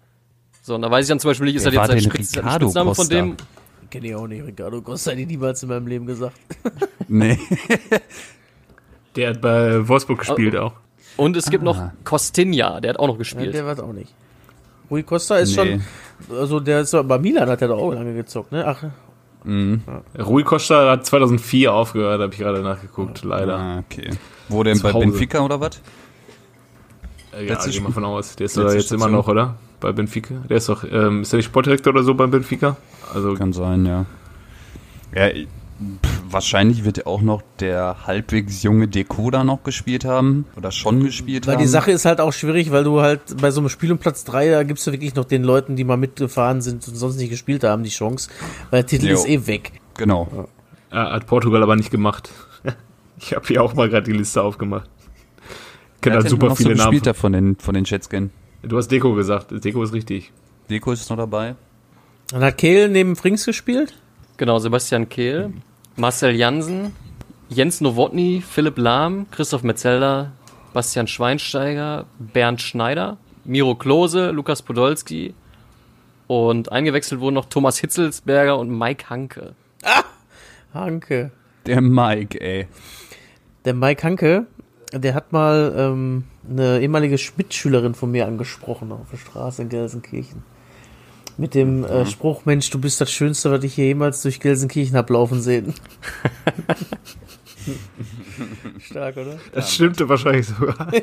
So, 0.63 0.73
und 0.73 0.81
da 0.81 0.89
weiß 0.89 1.05
ich 1.05 1.09
dann 1.09 1.19
zum 1.19 1.29
Beispiel 1.29 1.45
nicht, 1.45 1.57
ist 1.57 1.65
Wer 1.65 1.73
das 1.73 1.89
jetzt 1.89 2.07
ein, 2.07 2.11
Spitz, 2.11 2.31
Spitzname 2.31 2.71
von 2.71 2.95
Costa? 2.95 3.13
dem? 3.13 3.37
Kenn 3.91 4.03
ich 4.03 4.15
auch 4.15 4.25
nicht, 4.25 4.43
Ricardo 4.43 4.81
Costa, 4.81 5.11
hätte 5.11 5.21
ich 5.21 5.27
niemals 5.27 5.61
in 5.61 5.69
meinem 5.69 5.85
Leben 5.85 6.07
gesagt. 6.07 6.39
Nee. 7.07 7.37
Der 9.15 9.29
hat 9.29 9.41
bei 9.41 9.87
Wolfsburg 9.87 10.17
gespielt 10.17 10.55
auch. 10.55 10.73
Und 11.17 11.37
es 11.37 11.49
gibt 11.49 11.61
Ah. 11.63 11.65
noch 11.65 11.89
Costinha, 12.03 12.79
der 12.81 12.91
hat 12.91 12.99
auch 12.99 13.07
noch 13.07 13.13
Ja, 13.15 13.19
gespielt. 13.19 13.53
der 13.53 13.65
war 13.65 13.81
auch 13.83 13.93
nicht. 13.93 14.13
Rui 14.91 15.01
Costa 15.03 15.37
ist 15.37 15.55
Nee. 15.57 15.79
schon, 16.29 16.37
also 16.37 16.59
der 16.59 16.81
ist 16.81 16.93
doch, 16.93 17.03
bei 17.03 17.17
Milan 17.17 17.49
hat 17.49 17.61
er 17.61 17.69
doch 17.69 17.79
auch 17.79 17.91
lange 17.93 18.13
gezockt, 18.13 18.51
ne? 18.51 18.65
Ach, 18.67 18.83
Rui 19.47 20.43
Costa 20.43 20.89
hat 20.91 21.05
2004 21.05 21.71
aufgehört, 21.73 22.21
habe 22.21 22.33
ich 22.33 22.39
gerade 22.39 22.61
nachgeguckt, 22.61 23.23
leider. 23.23 23.57
Ah, 23.57 23.79
okay. 23.79 24.09
Wo 24.49 24.63
denn 24.63 24.79
bei 24.81 24.91
Hause. 24.93 25.05
Benfica 25.07 25.39
oder 25.41 25.59
was? 25.59 25.81
Äh, 27.31 27.45
ja, 27.45 27.53
Letzte 27.53 27.71
geh 27.71 27.79
mal 27.79 27.91
von 27.91 28.05
aus. 28.05 28.35
Der 28.35 28.45
ist 28.45 28.57
da 28.57 28.71
jetzt 28.71 28.91
immer 28.91 29.07
noch, 29.07 29.27
oder? 29.27 29.55
Bei 29.79 29.91
Benfica. 29.91 30.35
Der 30.49 30.57
ist 30.57 30.69
doch, 30.69 30.83
ähm, 30.83 31.21
ist 31.21 31.31
der 31.31 31.37
nicht 31.37 31.45
Sportdirektor 31.47 31.93
oder 31.93 32.03
so 32.03 32.13
beim 32.13 32.31
Benfica? 32.31 32.77
Also, 33.13 33.33
Kann 33.35 33.53
sein, 33.53 33.85
ja. 33.85 34.05
Ja, 35.13 35.29
wahrscheinlich 36.31 36.83
wird 36.85 36.97
ja 36.97 37.05
auch 37.05 37.21
noch 37.21 37.41
der 37.59 38.07
halbwegs 38.07 38.63
junge 38.63 38.87
Decoder 38.87 39.43
noch 39.43 39.63
gespielt 39.63 40.05
haben. 40.05 40.45
Oder 40.55 40.71
schon 40.71 41.03
gespielt 41.03 41.47
Weil 41.47 41.55
haben. 41.55 41.61
die 41.61 41.67
Sache 41.67 41.91
ist 41.91 42.05
halt 42.05 42.19
auch 42.19 42.33
schwierig, 42.33 42.71
weil 42.71 42.83
du 42.83 43.01
halt 43.01 43.21
bei 43.41 43.51
so 43.51 43.61
einem 43.61 43.69
Spiel 43.69 43.91
um 43.91 43.97
Platz 43.97 44.23
3, 44.25 44.49
da 44.49 44.63
gibst 44.63 44.85
du 44.87 44.91
wirklich 44.91 45.15
noch 45.15 45.25
den 45.25 45.43
Leuten, 45.43 45.75
die 45.75 45.83
mal 45.83 45.97
mitgefahren 45.97 46.61
sind 46.61 46.87
und 46.87 46.95
sonst 46.95 47.17
nicht 47.17 47.29
gespielt 47.29 47.63
haben, 47.63 47.83
die 47.83 47.89
Chance. 47.89 48.29
Weil 48.69 48.81
der 48.81 48.87
Titel 48.87 49.07
Jo. 49.07 49.15
ist 49.15 49.27
eh 49.27 49.47
weg. 49.47 49.73
Genau. 49.97 50.47
äh, 50.91 50.95
hat 50.95 51.27
Portugal 51.27 51.63
aber 51.63 51.75
nicht 51.75 51.91
gemacht. 51.91 52.29
ich 53.19 53.33
habe 53.33 53.45
hier 53.47 53.63
auch 53.63 53.73
mal 53.73 53.89
gerade 53.89 54.05
die 54.05 54.17
Liste 54.17 54.41
aufgemacht. 54.41 54.89
Kennt 56.01 56.15
halt 56.15 56.29
super 56.29 56.47
noch 56.49 56.57
so 56.57 56.63
viele 56.63 56.75
Namen. 56.75 56.91
gespielt 56.91 57.15
von 57.15 57.33
den, 57.33 57.55
von 57.57 57.73
den 57.73 57.83
Jetscan? 57.85 58.29
Du 58.61 58.77
hast 58.77 58.89
Deko 58.89 59.13
gesagt. 59.13 59.47
Deko 59.63 59.83
ist 59.83 59.93
richtig. 59.93 60.31
Deko 60.69 60.91
ist 60.91 61.09
noch 61.09 61.17
dabei. 61.17 61.55
Dann 62.29 62.43
hat 62.43 62.57
Kehl 62.57 62.89
neben 62.89 63.15
Frings 63.15 63.45
gespielt. 63.45 63.95
Genau, 64.37 64.59
Sebastian 64.59 65.07
Kehl, 65.07 65.53
Marcel 65.97 66.35
Jansen, 66.35 66.93
Jens 67.47 67.79
Nowotny, 67.79 68.41
Philipp 68.41 68.77
Lahm, 68.77 69.27
Christoph 69.31 69.63
Metzelder, 69.63 70.33
Bastian 70.73 71.07
Schweinsteiger, 71.07 72.05
Bernd 72.19 72.61
Schneider, 72.61 73.17
Miro 73.45 73.75
Klose, 73.75 74.31
Lukas 74.31 74.61
Podolski 74.61 75.33
und 76.27 76.71
eingewechselt 76.71 77.21
wurden 77.21 77.35
noch 77.35 77.45
Thomas 77.45 77.77
Hitzelsberger 77.77 78.57
und 78.57 78.77
Mike 78.77 79.09
Hanke. 79.09 79.53
Hanke. 80.73 81.31
Der 81.65 81.79
Mike, 81.79 82.41
ey. 82.41 82.67
Der 83.63 83.73
Mike 83.73 84.03
Hanke, 84.03 84.47
der 84.91 85.13
hat 85.13 85.31
mal 85.31 85.73
ähm, 85.77 86.25
eine 86.49 86.81
ehemalige 86.81 87.17
Mitschülerin 87.37 87.95
von 87.95 88.11
mir 88.11 88.27
angesprochen 88.27 88.91
auf 88.91 89.09
der 89.11 89.17
Straße 89.17 89.61
in 89.61 89.69
Gelsenkirchen. 89.69 90.43
Mit 91.37 91.53
dem 91.53 91.83
äh, 91.83 92.05
Spruch, 92.05 92.45
Mensch, 92.45 92.69
du 92.69 92.79
bist 92.79 93.01
das 93.01 93.11
Schönste, 93.11 93.51
was 93.51 93.63
ich 93.63 93.73
hier 93.73 93.85
jemals 93.85 94.21
durch 94.21 94.39
Gelsenkirchen 94.39 94.95
hab 94.95 95.09
laufen 95.09 95.41
sehen. 95.41 95.73
Stark, 98.79 99.17
oder? 99.17 99.37
Das 99.53 99.73
stimmte 99.73 100.07
wahrscheinlich 100.07 100.47
sogar. 100.47 100.91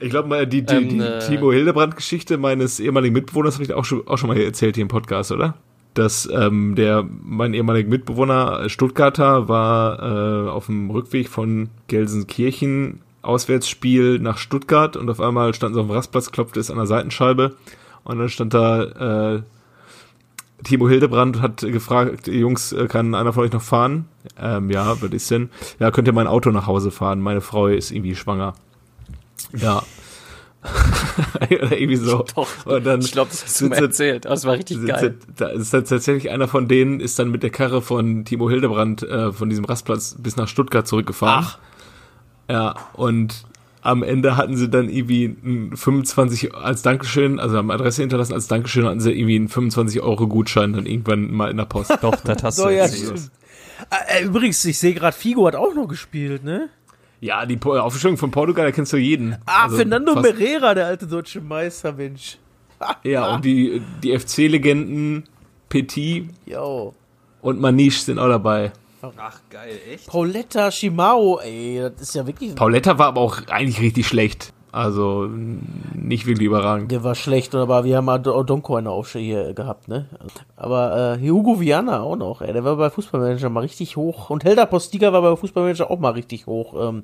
Ich 0.00 0.10
glaube, 0.10 0.46
die, 0.48 0.66
die, 0.66 0.74
Ähm, 0.74 0.88
die 0.88 0.98
äh, 0.98 1.20
Timo 1.20 1.52
Hildebrand-Geschichte 1.52 2.36
meines 2.36 2.80
ehemaligen 2.80 3.14
Mitbewohners 3.14 3.54
habe 3.54 3.64
ich 3.64 3.72
auch 3.72 3.84
schon, 3.84 4.04
auch 4.08 4.18
schon 4.18 4.28
mal 4.28 4.36
erzählt 4.36 4.74
hier 4.74 4.82
im 4.82 4.88
Podcast, 4.88 5.30
oder? 5.30 5.54
Dass 5.94 6.28
ähm, 6.32 6.74
der 6.74 7.06
mein 7.08 7.54
ehemaliger 7.54 7.88
Mitbewohner 7.88 8.68
Stuttgarter 8.68 9.48
war 9.48 10.46
äh, 10.46 10.50
auf 10.50 10.66
dem 10.66 10.90
Rückweg 10.90 11.28
von 11.28 11.70
Gelsenkirchen 11.86 13.00
Auswärtsspiel 13.22 14.18
nach 14.18 14.38
Stuttgart 14.38 14.96
und 14.96 15.08
auf 15.08 15.20
einmal 15.20 15.54
stand 15.54 15.74
so 15.74 15.80
auf 15.80 15.86
dem 15.86 15.92
Rastplatz, 15.94 16.30
klopfte 16.32 16.60
es 16.60 16.70
an 16.70 16.76
der 16.76 16.86
Seitenscheibe 16.86 17.56
und 18.04 18.18
dann 18.18 18.28
stand 18.28 18.52
da 18.54 19.34
äh, 19.36 19.42
Timo 20.64 20.88
Hildebrand 20.88 21.40
hat 21.40 21.60
gefragt, 21.62 22.28
Jungs, 22.28 22.72
äh, 22.72 22.86
kann 22.86 23.14
einer 23.16 23.32
von 23.32 23.44
euch 23.44 23.52
noch 23.52 23.62
fahren? 23.62 24.06
Ähm, 24.40 24.70
ja, 24.70 25.00
was 25.02 25.10
ist 25.10 25.30
denn? 25.30 25.50
Ja, 25.80 25.90
könnt 25.90 26.06
ihr 26.06 26.14
mein 26.14 26.28
Auto 26.28 26.50
nach 26.50 26.66
Hause 26.68 26.90
fahren? 26.92 27.20
Meine 27.20 27.40
Frau 27.40 27.66
ist 27.66 27.90
irgendwie 27.90 28.14
schwanger. 28.14 28.54
Ja. 29.56 29.82
Oder 31.50 31.72
irgendwie 31.80 31.96
so. 31.96 32.24
Doch, 32.36 32.46
Und 32.66 32.86
dann 32.86 33.00
ich 33.00 33.10
glaube, 33.10 33.30
das 33.30 33.44
hast 33.44 33.60
du 33.60 33.64
sitzt- 33.66 33.80
erzählt. 33.80 34.24
Das 34.26 34.44
war 34.44 34.54
richtig 34.54 34.86
geil. 34.86 35.16
Da 35.36 35.48
ist 35.48 35.74
dann 35.74 35.84
tatsächlich 35.84 36.30
einer 36.30 36.46
von 36.46 36.68
denen, 36.68 37.00
ist 37.00 37.18
dann 37.18 37.32
mit 37.32 37.42
der 37.42 37.50
Karre 37.50 37.82
von 37.82 38.24
Timo 38.24 38.48
Hildebrand 38.48 39.02
äh, 39.02 39.32
von 39.32 39.48
diesem 39.50 39.64
Rastplatz 39.64 40.14
bis 40.18 40.36
nach 40.36 40.46
Stuttgart 40.46 40.86
zurückgefahren. 40.86 41.44
Ach. 41.48 41.58
Ja, 42.52 42.74
und 42.92 43.44
am 43.80 44.02
Ende 44.02 44.36
hatten 44.36 44.56
sie 44.56 44.68
dann 44.68 44.88
irgendwie 44.88 45.24
ein 45.24 45.74
25 45.76 46.54
als 46.54 46.82
Dankeschön, 46.82 47.40
also 47.40 47.56
haben 47.56 47.70
Adresse 47.70 48.02
hinterlassen, 48.02 48.34
als 48.34 48.46
Dankeschön 48.46 48.84
hatten 48.84 49.00
sie 49.00 49.10
irgendwie 49.12 49.36
einen 49.36 49.48
25 49.48 50.02
Euro 50.02 50.28
Gutschein 50.28 50.72
dann 50.74 50.86
irgendwann 50.86 51.32
mal 51.32 51.50
in 51.50 51.56
der 51.56 51.64
Post. 51.64 51.90
Doch, 52.02 52.14
das 52.16 52.42
hast 52.42 52.56
So, 52.56 52.64
du 52.66 52.70
ja, 52.76 52.82
erzählt. 52.82 53.18
stimmt. 53.18 53.30
Ah, 53.90 53.96
äh, 54.18 54.24
übrigens, 54.24 54.64
ich 54.64 54.78
sehe 54.78 54.94
gerade, 54.94 55.16
Figo 55.16 55.46
hat 55.46 55.56
auch 55.56 55.74
noch 55.74 55.88
gespielt, 55.88 56.44
ne? 56.44 56.68
Ja, 57.20 57.46
die 57.46 57.56
Po- 57.56 57.76
Aufstellung 57.78 58.16
von 58.18 58.30
Portugal, 58.30 58.66
da 58.66 58.72
kennst 58.72 58.92
du 58.92 58.96
jeden. 58.98 59.36
Ah, 59.46 59.64
Also 59.64 59.76
Fernando 59.78 60.12
fast- 60.14 60.24
Merera, 60.38 60.74
der 60.74 60.86
alte 60.86 61.06
deutsche 61.06 61.40
Meister, 61.40 61.92
Mensch. 61.92 62.36
Ja, 63.04 63.34
und 63.34 63.44
die, 63.44 63.80
die 64.02 64.16
FC-Legenden 64.18 65.24
Petit 65.68 66.28
Jo. 66.46 66.94
und 67.40 67.60
Maniche 67.60 68.00
sind 68.02 68.18
auch 68.18 68.28
dabei. 68.28 68.72
Ach, 69.16 69.40
geil, 69.50 69.78
echt? 69.92 70.06
Pauletta 70.06 70.70
Shimao, 70.70 71.40
ey, 71.40 71.80
das 71.80 72.02
ist 72.02 72.14
ja 72.14 72.26
wirklich. 72.26 72.54
Pauletta 72.54 72.98
war 72.98 73.08
aber 73.08 73.20
auch 73.20 73.46
eigentlich 73.48 73.80
richtig 73.80 74.06
schlecht. 74.06 74.52
Also 74.72 75.28
nicht 75.94 76.24
wirklich 76.24 76.46
überragend. 76.46 76.90
Der 76.90 77.04
war 77.04 77.14
schlecht, 77.14 77.54
aber 77.54 77.84
wir 77.84 77.98
haben 77.98 78.08
Odonko 78.08 78.76
eine 78.76 78.90
Aufstelle 78.90 79.24
hier 79.24 79.54
gehabt, 79.54 79.88
ne? 79.88 80.06
Aber 80.56 81.18
äh, 81.20 81.28
Hugo 81.28 81.60
Viana 81.60 82.00
auch 82.00 82.16
noch, 82.16 82.40
ey, 82.40 82.54
der 82.54 82.64
war 82.64 82.76
bei 82.76 82.88
Fußballmanager 82.88 83.50
mal 83.50 83.60
richtig 83.60 83.96
hoch. 83.98 84.30
Und 84.30 84.44
Helder 84.44 84.64
Postiga 84.64 85.12
war 85.12 85.20
bei 85.20 85.36
Fußballmanager 85.36 85.90
auch 85.90 85.98
mal 85.98 86.12
richtig 86.12 86.46
hoch 86.46 86.74
ähm, 86.88 87.02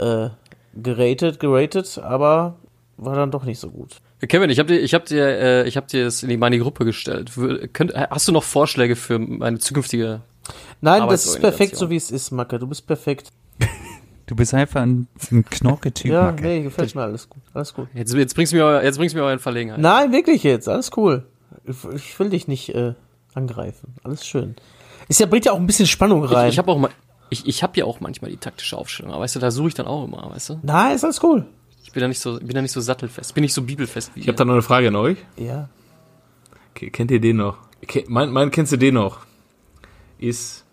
äh, 0.00 0.30
geratet, 0.74 1.38
geratet, 1.38 2.00
aber 2.02 2.56
war 2.96 3.14
dann 3.14 3.30
doch 3.30 3.44
nicht 3.44 3.60
so 3.60 3.70
gut. 3.70 3.96
Kevin, 4.26 4.50
ich 4.50 4.58
habe 4.58 4.74
dir, 4.74 4.80
ich 4.80 4.92
habe 4.92 5.04
dir, 5.04 5.24
äh, 5.24 5.68
ich 5.68 5.76
habe 5.76 5.86
dir 5.86 6.04
das 6.04 6.24
in 6.24 6.28
die 6.28 6.36
meine 6.36 6.58
Gruppe 6.58 6.84
gestellt. 6.84 7.30
Könnt, 7.72 7.94
hast 7.94 8.26
du 8.26 8.32
noch 8.32 8.42
Vorschläge 8.42 8.96
für 8.96 9.18
meine 9.20 9.58
zukünftige? 9.58 10.22
Nein, 10.80 11.08
das 11.08 11.26
ist 11.26 11.40
perfekt, 11.40 11.76
so 11.76 11.90
wie 11.90 11.96
es 11.96 12.10
ist, 12.10 12.30
Macke. 12.30 12.58
Du 12.58 12.66
bist 12.66 12.86
perfekt. 12.86 13.30
Du 14.26 14.36
bist 14.36 14.54
einfach 14.54 14.82
ein, 14.82 15.08
ein 15.32 15.44
Knorke-Typ. 15.44 16.12
Ja, 16.12 16.22
Macke. 16.26 16.44
nee, 16.44 16.62
gefällt 16.62 16.94
mir 16.94 17.02
alles 17.02 17.28
gut. 17.28 17.42
Alles 17.52 17.74
gut. 17.74 17.88
Jetzt, 17.94 18.14
jetzt 18.14 18.36
bringst 18.36 18.52
du 18.52 18.58
mir, 18.58 18.84
jetzt 18.84 18.96
bringst 18.96 19.12
du 19.12 19.18
mir 19.18 19.32
in 19.32 19.40
Verlegenheit. 19.40 19.80
Nein, 19.80 20.12
wirklich 20.12 20.44
jetzt. 20.44 20.68
Alles 20.68 20.92
cool. 20.96 21.26
Ich, 21.66 22.16
will 22.20 22.30
dich 22.30 22.46
nicht 22.46 22.72
äh, 22.72 22.94
angreifen. 23.34 23.96
Alles 24.04 24.24
schön. 24.24 24.54
Ist 25.08 25.18
ja, 25.18 25.26
bringt 25.26 25.46
ja 25.46 25.52
auch 25.52 25.58
ein 25.58 25.66
bisschen 25.66 25.88
Spannung 25.88 26.24
rein. 26.24 26.46
Ich, 26.46 26.52
ich 26.52 26.58
habe 26.60 26.70
auch 26.70 26.78
mal, 26.78 26.90
ich, 27.28 27.44
ich 27.48 27.64
habe 27.64 27.76
ja 27.76 27.84
auch 27.84 27.98
manchmal 27.98 28.30
die 28.30 28.36
taktische 28.36 28.78
Aufstellung, 28.78 29.12
aber 29.12 29.24
weißt 29.24 29.34
du, 29.34 29.40
da 29.40 29.50
suche 29.50 29.66
ich 29.66 29.74
dann 29.74 29.86
auch 29.86 30.04
immer, 30.04 30.30
weißt 30.30 30.50
du? 30.50 30.60
Nein, 30.62 30.94
ist 30.94 31.02
alles 31.02 31.20
cool. 31.24 31.46
Ich 31.82 31.90
bin 31.90 32.00
da 32.00 32.06
nicht 32.06 32.20
so, 32.20 32.38
bin 32.38 32.50
da 32.50 32.62
nicht 32.62 32.70
so 32.70 32.80
sattelfest, 32.80 33.34
bin 33.34 33.42
nicht 33.42 33.52
so 33.52 33.62
bibelfest 33.62 34.12
wie 34.14 34.20
Ich 34.20 34.28
habe 34.28 34.36
da 34.36 34.44
noch 34.44 34.52
eine 34.52 34.62
Frage 34.62 34.86
an 34.86 34.94
euch. 34.94 35.18
Ja. 35.36 35.68
Okay, 36.70 36.90
kennt 36.90 37.10
ihr 37.10 37.20
den 37.20 37.38
noch? 37.38 37.58
Mein, 38.06 38.30
mein 38.30 38.52
kennst 38.52 38.70
du 38.70 38.76
den 38.76 38.94
noch? 38.94 39.26
Ist 40.20 40.66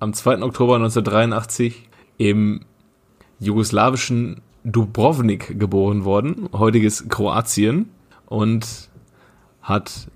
am 0.00 0.14
2. 0.14 0.42
Oktober 0.42 0.76
1983 0.76 1.88
im 2.16 2.60
jugoslawischen 3.38 4.40
Dubrovnik 4.64 5.58
geboren 5.60 6.04
worden, 6.04 6.48
heutiges 6.52 7.06
Kroatien, 7.08 7.90
und 8.26 8.88
hat 9.60 10.08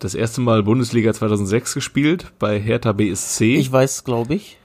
das 0.00 0.14
erste 0.14 0.42
Mal 0.42 0.62
Bundesliga 0.62 1.14
2006 1.14 1.72
gespielt 1.74 2.32
bei 2.38 2.60
Hertha 2.60 2.92
BSC. 2.92 3.56
Ich 3.56 3.72
weiß, 3.72 4.04
glaube 4.04 4.34
ich. 4.34 4.58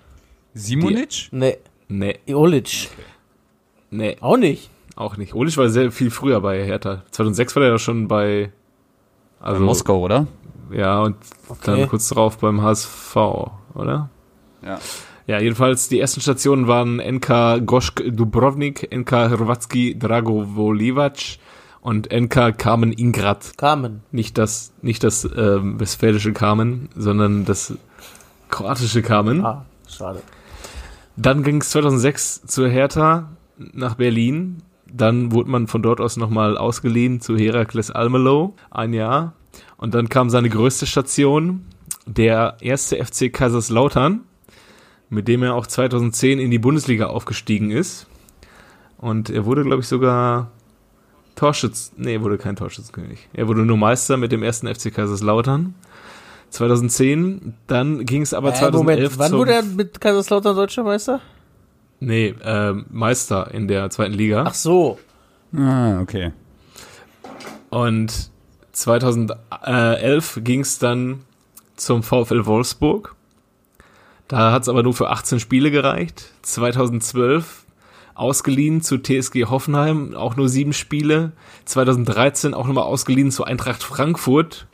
Simonic? 0.54 1.30
Nee, 1.32 1.58
nee, 1.88 2.20
Olic. 2.34 2.90
nee, 3.90 4.18
Auch 4.20 4.36
nicht. 4.36 4.70
auch 4.96 5.16
nicht. 5.16 5.34
Olisch 5.34 5.56
war 5.56 5.70
sehr 5.70 5.92
viel 5.94 6.12
früher 6.12 6.42
bei 6.42 6.66
Hertha. 6.66 7.04
2006 7.12 7.56
war 7.56 7.64
er 7.64 7.70
ja 7.70 7.80
schon 7.80 8.10
bei 8.10 8.52
also 9.40 9.60
Bei 9.62 9.66
Moskau, 9.66 10.02
oder? 10.02 10.28
Ja, 10.72 11.02
und 11.02 11.16
dann 11.64 11.76
Okay. 11.76 11.88
kurz 11.88 12.10
darauf 12.10 12.38
beim 12.38 12.62
HSV, 12.62 13.16
oder? 13.74 14.10
Ja. 14.64 14.80
Ja, 15.28 15.40
jedenfalls 15.40 15.90
die 15.90 16.00
ersten 16.00 16.22
Stationen 16.22 16.68
waren 16.68 16.98
NK 17.00 17.60
Goschk 17.66 18.02
Dubrovnik, 18.12 18.90
NK 18.92 19.12
Hrvatski 19.30 19.98
Dragovolivac 19.98 21.38
und 21.82 22.12
NK 22.12 22.58
Kamen 22.58 22.92
Ingrad. 22.92 23.54
Carmen. 23.58 24.02
Nicht 24.12 24.38
das, 24.40 24.74
nicht 24.82 25.04
das 25.04 25.30
ähm, 25.38 25.80
westfälische 25.80 26.34
Kamen, 26.34 26.90
sondern 26.96 27.46
das 27.46 27.74
kroatische 28.50 29.04
Kamen. 29.04 29.46
Ah, 29.46 29.66
schade. 29.88 30.22
Dann 31.16 31.44
ging 31.44 31.62
es 31.62 31.70
2006 31.70 32.44
zur 32.48 32.68
Hertha 32.68 33.30
nach 33.58 33.96
Berlin. 33.96 34.64
Dann 34.92 35.32
wurde 35.32 35.52
man 35.52 35.68
von 35.68 35.84
dort 35.84 36.02
aus 36.02 36.18
nochmal 36.18 36.58
ausgeliehen 36.58 37.22
zu 37.22 37.38
Herakles 37.38 37.92
Almelo, 37.92 38.56
ein 38.72 38.94
Jahr. 38.94 39.34
Und 39.80 39.96
dann 39.96 40.10
kam 40.10 40.30
seine 40.30 40.50
größte 40.50 40.86
Station, 40.86 41.66
der 42.06 42.58
erste 42.60 43.04
FC 43.04 43.32
Kaiserslautern, 43.32 44.22
mit 45.10 45.28
dem 45.28 45.42
er 45.42 45.56
auch 45.56 45.66
2010 45.66 46.38
in 46.38 46.52
die 46.52 46.60
Bundesliga 46.60 47.08
aufgestiegen 47.08 47.72
ist. 47.72 48.06
Und 48.98 49.30
er 49.30 49.46
wurde, 49.46 49.64
glaube 49.64 49.82
ich, 49.82 49.88
sogar 49.88 50.52
Torschütz, 51.36 51.94
nee, 51.96 52.16
er 52.16 52.22
wurde 52.22 52.38
kein 52.38 52.58
Torschützenkönig. 52.58 53.30
Er 53.34 53.48
wurde 53.48 53.62
nur 53.62 53.78
Meister 53.78 54.18
mit 54.18 54.34
dem 54.34 54.44
ersten 54.44 54.68
FC 54.68 54.94
Kaiserslautern. 54.94 55.74
2010, 56.50 57.54
dann 57.68 58.06
ging 58.06 58.22
es 58.24 58.34
aber 58.34 58.50
Äh, 58.50 58.56
2011 58.56 59.18
Moment, 59.18 59.20
wann 59.20 59.32
wurde 59.40 59.54
er 59.54 59.64
mit 59.64 60.02
Kaiserslautern 60.02 60.56
Deutscher 60.56 60.84
Meister? 60.84 61.22
Nee, 62.02 62.36
ähm, 62.44 62.86
Meister 62.90 63.54
in 63.54 63.68
der 63.68 63.90
zweiten 63.90 64.14
Liga. 64.14 64.44
Ach 64.46 64.54
so. 64.54 65.00
Ah, 65.56 66.02
okay. 66.02 66.32
Und 67.70 68.29
2011 68.80 70.40
ging 70.44 70.62
es 70.62 70.80
dann 70.80 71.20
zum 71.76 72.02
VfL 72.04 72.46
Wolfsburg. 72.46 73.16
Da 74.28 74.52
hat 74.52 74.64
es 74.64 74.70
aber 74.70 74.84
nur 74.84 74.94
für 74.94 75.10
18 75.10 75.40
Spiele 75.40 75.72
gereicht. 75.72 76.32
2012 76.44 77.66
ausgeliehen 78.16 78.82
zu 78.82 78.98
TSG 78.98 79.46
Hoffenheim, 79.46 80.14
auch 80.14 80.36
nur 80.36 80.50
sieben 80.50 80.74
Spiele. 80.74 81.32
2013 81.66 82.54
auch 82.54 82.68
nochmal 82.68 82.84
ausgeliehen 82.86 83.32
zu 83.32 83.44
Eintracht 83.44 83.84
Frankfurt. 83.84 84.68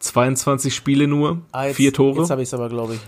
22 0.00 0.74
Spiele 0.74 1.06
nur, 1.06 1.42
Ah, 1.52 1.66
jetzt, 1.66 1.76
vier 1.76 1.92
Tore. 1.92 2.20
Jetzt 2.20 2.30
habe 2.30 2.42
ich 2.42 2.48
es 2.48 2.54
aber, 2.54 2.68
glaube 2.68 2.94
ich. 2.94 3.00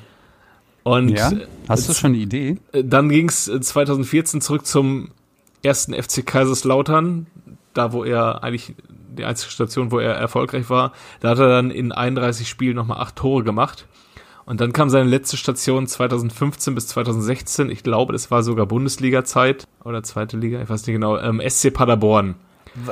Und 0.85 1.09
Ja? 1.09 1.33
Hast 1.68 1.88
du 1.88 1.94
schon 1.94 2.11
eine 2.11 2.18
Idee? 2.18 2.59
Äh, 2.72 2.85
Dann 2.85 3.09
ging 3.09 3.29
es 3.29 3.46
2014 3.46 4.40
zurück 4.40 4.66
zum 4.66 5.09
ersten 5.62 5.92
FC 5.94 6.24
Kaiserslautern, 6.24 7.27
da 7.72 7.92
wo 7.92 8.05
er 8.05 8.44
eigentlich 8.44 8.74
die 9.14 9.24
einzige 9.24 9.50
Station, 9.50 9.90
wo 9.90 9.98
er 9.98 10.14
erfolgreich 10.14 10.68
war. 10.70 10.92
Da 11.20 11.31
hat 11.31 11.38
er 11.38 11.48
dann 11.48 11.70
in 11.70 11.92
31 11.92 12.48
Spielen 12.48 12.77
nochmal 12.77 13.00
acht 13.00 13.16
Tore 13.16 13.44
gemacht. 13.44 13.87
Und 14.46 14.61
dann 14.61 14.72
kam 14.74 14.90
seine 14.90 15.09
letzte 15.09 15.37
Station 15.38 15.87
2015 15.87 16.74
bis 16.74 16.87
2016. 16.88 17.70
Ich 17.70 17.83
glaube, 17.83 18.12
das 18.12 18.31
war 18.31 18.42
sogar 18.42 18.66
Bundesliga-Zeit 18.66 19.64
oder 19.85 20.03
zweite 20.03 20.37
Liga, 20.37 20.61
ich 20.61 20.68
weiß 20.68 20.87
nicht 20.87 20.94
genau. 20.94 21.16
Ähm, 21.18 21.40
SC 21.48 21.72
Paderborn. 21.72 22.35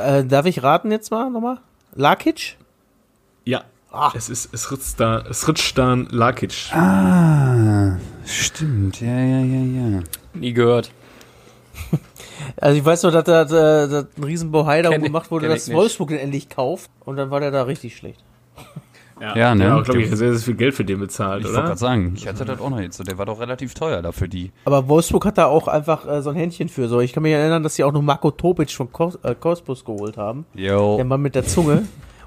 Äh, 0.02 0.24
darf 0.24 0.46
ich 0.46 0.62
raten 0.62 0.90
jetzt 0.90 1.10
mal 1.10 1.28
nochmal? 1.30 1.58
Lakic? 1.94 2.56
Ja, 3.44 3.64
Ah. 3.90 4.12
es 4.14 4.30
ist 4.30 4.48
Sritstan 4.56 6.06
Lakic. 6.10 6.70
Ah, 6.72 7.98
stimmt. 8.24 9.00
Ja, 9.02 9.08
ja, 9.18 9.40
ja, 9.40 9.90
ja. 9.90 10.00
Nie 10.32 10.54
gehört. 10.54 10.90
Also 12.56 12.78
ich 12.78 12.84
weiß 12.84 13.02
nur, 13.04 13.12
dass 13.12 13.24
da 13.24 13.44
dass, 13.44 14.06
ein 14.16 14.24
riesen 14.24 14.50
Bohai 14.52 14.82
darum 14.82 14.98
ich- 14.98 15.04
gemacht 15.04 15.30
wurde, 15.30 15.46
ich 15.46 15.52
dass. 15.52 15.72
Wolfsburg 15.72 16.08
den 16.10 16.18
endlich 16.18 16.48
kauft. 16.48 16.90
Und 17.04 17.16
dann 17.16 17.30
war 17.30 17.40
der 17.40 17.50
da 17.50 17.62
richtig 17.62 17.96
schlecht. 17.96 18.22
Ja, 19.20 19.54
ne? 19.54 19.64
Ja, 19.66 19.80
glaube 19.82 20.02
ich, 20.02 20.08
sehr, 20.08 20.32
sehr 20.32 20.38
viel 20.40 20.54
Geld 20.54 20.74
für 20.74 20.84
den 20.84 20.98
bezahlt, 20.98 21.40
Ich 21.42 21.44
wollte 21.46 21.58
oder? 21.58 21.66
gerade 21.68 21.78
sagen, 21.78 22.12
ich 22.16 22.26
hatte 22.26 22.44
das 22.44 22.60
auch 22.60 22.70
noch 22.70 22.80
jetzt. 22.80 22.96
so. 22.96 23.04
Der 23.04 23.18
war 23.18 23.26
doch 23.26 23.38
relativ 23.38 23.72
teuer 23.72 24.02
dafür 24.02 24.26
die. 24.26 24.50
Aber 24.64 24.88
Wolfsburg 24.88 25.24
hat 25.26 25.38
da 25.38 25.46
auch 25.46 25.68
einfach 25.68 26.08
äh, 26.08 26.22
so 26.22 26.30
ein 26.30 26.36
Händchen 26.36 26.68
für. 26.68 26.88
So, 26.88 26.98
ich 27.00 27.12
kann 27.12 27.22
mich 27.22 27.32
erinnern, 27.32 27.62
dass 27.62 27.76
sie 27.76 27.84
auch 27.84 27.92
noch 27.92 28.02
Marco 28.02 28.32
Topic 28.32 28.72
von 28.74 28.90
Kos 28.90 29.16
äh, 29.22 29.36
Kospus 29.36 29.84
geholt 29.84 30.16
haben. 30.16 30.44
Jo. 30.54 30.96
Der 30.96 31.04
Mann 31.04 31.20
mit 31.22 31.36
der 31.36 31.44
Zunge. 31.46 31.84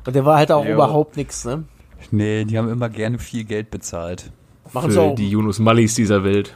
Und 0.07 0.15
der 0.15 0.23
war 0.23 0.37
halt 0.37 0.53
auch 0.53 0.63
Jo. 0.65 0.73
überhaupt 0.73 1.17
nichts, 1.17 1.43
ne? 1.43 1.65
Nee, 2.11 2.45
die 2.45 2.57
haben 2.57 2.69
immer 2.69 2.87
gerne 2.87 3.19
viel 3.19 3.43
Geld 3.43 3.71
bezahlt. 3.71 4.31
Machen 4.71 4.89
sie 4.91 4.95
Für 4.95 5.01
auch. 5.03 5.15
die 5.15 5.29
Yunus 5.29 5.59
Mallis 5.59 5.95
dieser 5.95 6.23
Welt. 6.23 6.53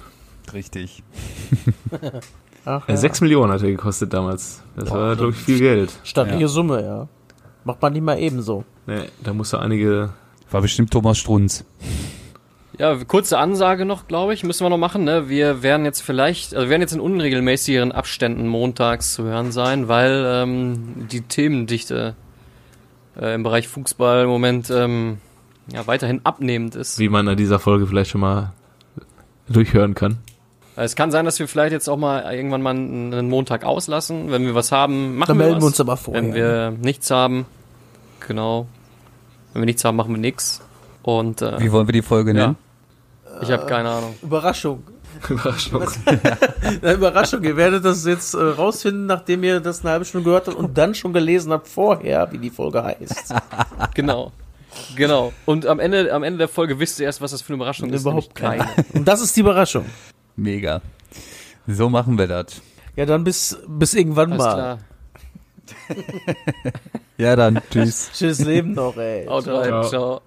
Richtig. 0.54 1.04
Ach, 2.69 2.88
Ja. 2.88 2.93
ja. 2.93 2.97
Sechs 2.97 3.19
Millionen 3.21 3.51
hat 3.51 3.63
er 3.63 3.71
gekostet 3.71 4.13
damals. 4.13 4.62
Das 4.75 4.91
war, 4.91 5.15
glaube 5.15 5.32
ich, 5.32 5.38
viel 5.38 5.58
Geld. 5.60 5.91
Stattliche 6.03 6.41
Ja. 6.43 6.47
Summe, 6.47 6.84
ja. 6.84 7.08
Macht 7.63 7.82
man 7.82 7.93
nicht 7.93 8.03
mal 8.03 8.19
ebenso. 8.19 8.63
Nee, 8.86 9.05
da 9.23 9.34
musste 9.34 9.60
einige. 9.60 10.10
War 10.51 10.62
bestimmt 10.62 10.91
Thomas 10.91 11.17
Strunz. 11.17 11.65
Ja, 12.77 12.95
kurze 13.03 13.38
Ansage 13.38 13.86
noch, 13.86 14.08
glaube 14.08 14.34
ich, 14.34 14.43
müssen 14.43 14.63
wir 14.65 14.69
noch 14.69 14.77
machen. 14.77 15.03
Ne? 15.03 15.27
Wir 15.29 15.62
werden 15.63 15.84
jetzt 15.86 16.01
vielleicht, 16.01 16.53
also 16.55 16.65
wir 16.67 16.69
werden 16.69 16.82
jetzt 16.82 16.93
in 16.93 16.99
unregelmäßigeren 17.01 17.91
Abständen 17.91 18.47
montags 18.47 19.13
zu 19.13 19.23
hören 19.23 19.51
sein, 19.51 19.88
weil 19.88 20.23
ähm, 20.25 21.08
die 21.12 21.21
Themendichte 21.21 22.15
äh, 23.19 23.36
im 23.36 23.43
Bereich 23.43 23.67
Fußball 23.67 24.23
im 24.23 24.29
Moment 24.29 24.69
ähm, 24.71 25.17
ja, 25.73 25.86
weiterhin 25.88 26.21
abnehmend 26.23 26.75
ist. 26.75 26.97
wie 26.99 27.10
man 27.10 27.27
an 27.27 27.36
dieser 27.38 27.60
Folge 27.60 27.86
vielleicht 27.86 28.12
schon 28.12 28.21
mal 28.21 28.53
durchhören 29.49 29.93
kann. 29.93 30.19
Es 30.75 30.95
kann 30.95 31.12
sein, 31.12 31.25
dass 31.25 31.38
wir 31.39 31.47
vielleicht 31.47 31.73
jetzt 31.73 31.89
auch 31.89 31.97
mal 31.97 32.34
irgendwann 32.34 32.62
mal 32.62 32.71
einen 32.71 33.29
Montag 33.29 33.65
auslassen. 33.65 34.32
Wenn 34.32 34.45
wir 34.45 34.55
was 34.55 34.71
haben, 34.71 35.17
machen 35.17 35.29
Dann 35.29 35.38
wir 35.38 35.45
melden 35.45 35.55
was. 35.58 35.63
wir 35.63 35.67
uns 35.67 35.79
aber 35.82 35.97
vorher. 35.97 36.23
Wenn 36.23 36.34
wir 36.34 36.73
nichts 36.82 37.12
haben, 37.12 37.45
genau. 38.25 38.67
Wenn 39.53 39.62
wir 39.63 39.65
nichts 39.65 39.84
haben, 39.84 39.97
machen 39.97 40.13
wir 40.13 40.19
nichts. 40.19 40.62
Und 41.03 41.41
äh, 41.41 41.60
Wie 41.60 41.71
wollen 41.71 41.88
wir 41.88 41.93
die 41.93 42.01
Folge 42.01 42.32
ja, 42.32 42.41
nennen? 42.47 42.58
ich 43.41 43.51
habe 43.51 43.65
keine 43.65 43.89
Ahnung. 43.89 44.15
Überraschung. 44.21 44.84
Überraschung. 45.27 45.84
Eine 46.05 46.93
Überraschung. 46.93 47.43
Ihr 47.43 47.58
werdet 47.58 47.84
das 47.84 48.05
jetzt 48.05 48.34
äh, 48.34 48.38
rausfinden, 48.41 49.05
nachdem 49.05 49.43
ihr 49.43 49.60
das 49.60 49.82
eine 49.82 49.91
halbe 49.91 50.05
Stunde 50.05 50.25
gehört 50.25 50.47
habt 50.47 50.58
und 50.58 50.77
dann 50.77 50.95
schon 50.95 51.13
gelesen 51.13 51.51
habt 51.51 51.67
vorher, 51.67 52.32
wie 52.32 52.38
die 52.38 52.49
Folge 52.49 52.84
heißt. 52.84 53.34
Genau. 53.95 54.32
Genau. 54.95 55.34
Und 55.45 55.65
am 55.65 55.79
Ende, 55.79 56.13
am 56.13 56.23
Ende 56.23 56.38
der 56.38 56.47
Folge 56.47 56.79
wisst 56.79 56.99
ihr 56.99 57.05
erst, 57.05 57.21
was 57.21 57.32
das 57.32 57.41
für 57.41 57.49
eine 57.49 57.55
Überraschung 57.55 57.89
ist. 57.89 58.01
Überhaupt 58.01 58.36
keine. 58.36 58.67
Und 58.93 59.08
das 59.08 59.19
ist 59.21 59.36
die 59.36 59.41
Überraschung. 59.41 59.86
Mega. 60.39 60.82
So 61.67 61.89
machen 61.89 62.17
wir 62.17 62.28
das. 62.28 62.62
Ja, 62.95 63.06
dann 63.06 63.23
bis, 63.23 63.58
bis 63.67 63.93
irgendwann 63.93 64.34
Alles 64.34 64.43
mal. 64.45 64.54
klar. 64.54 64.80
Ja, 67.17 67.36
dann. 67.36 67.62
Tschüss. 67.69 68.12
Tschüss 68.13 68.39
Leben 68.39 68.74
noch, 68.74 68.95
ey. 68.95 69.26
Haut 69.26 69.45
rein. 69.47 69.68
Ciao. 69.68 69.89
Ciao. 69.89 70.22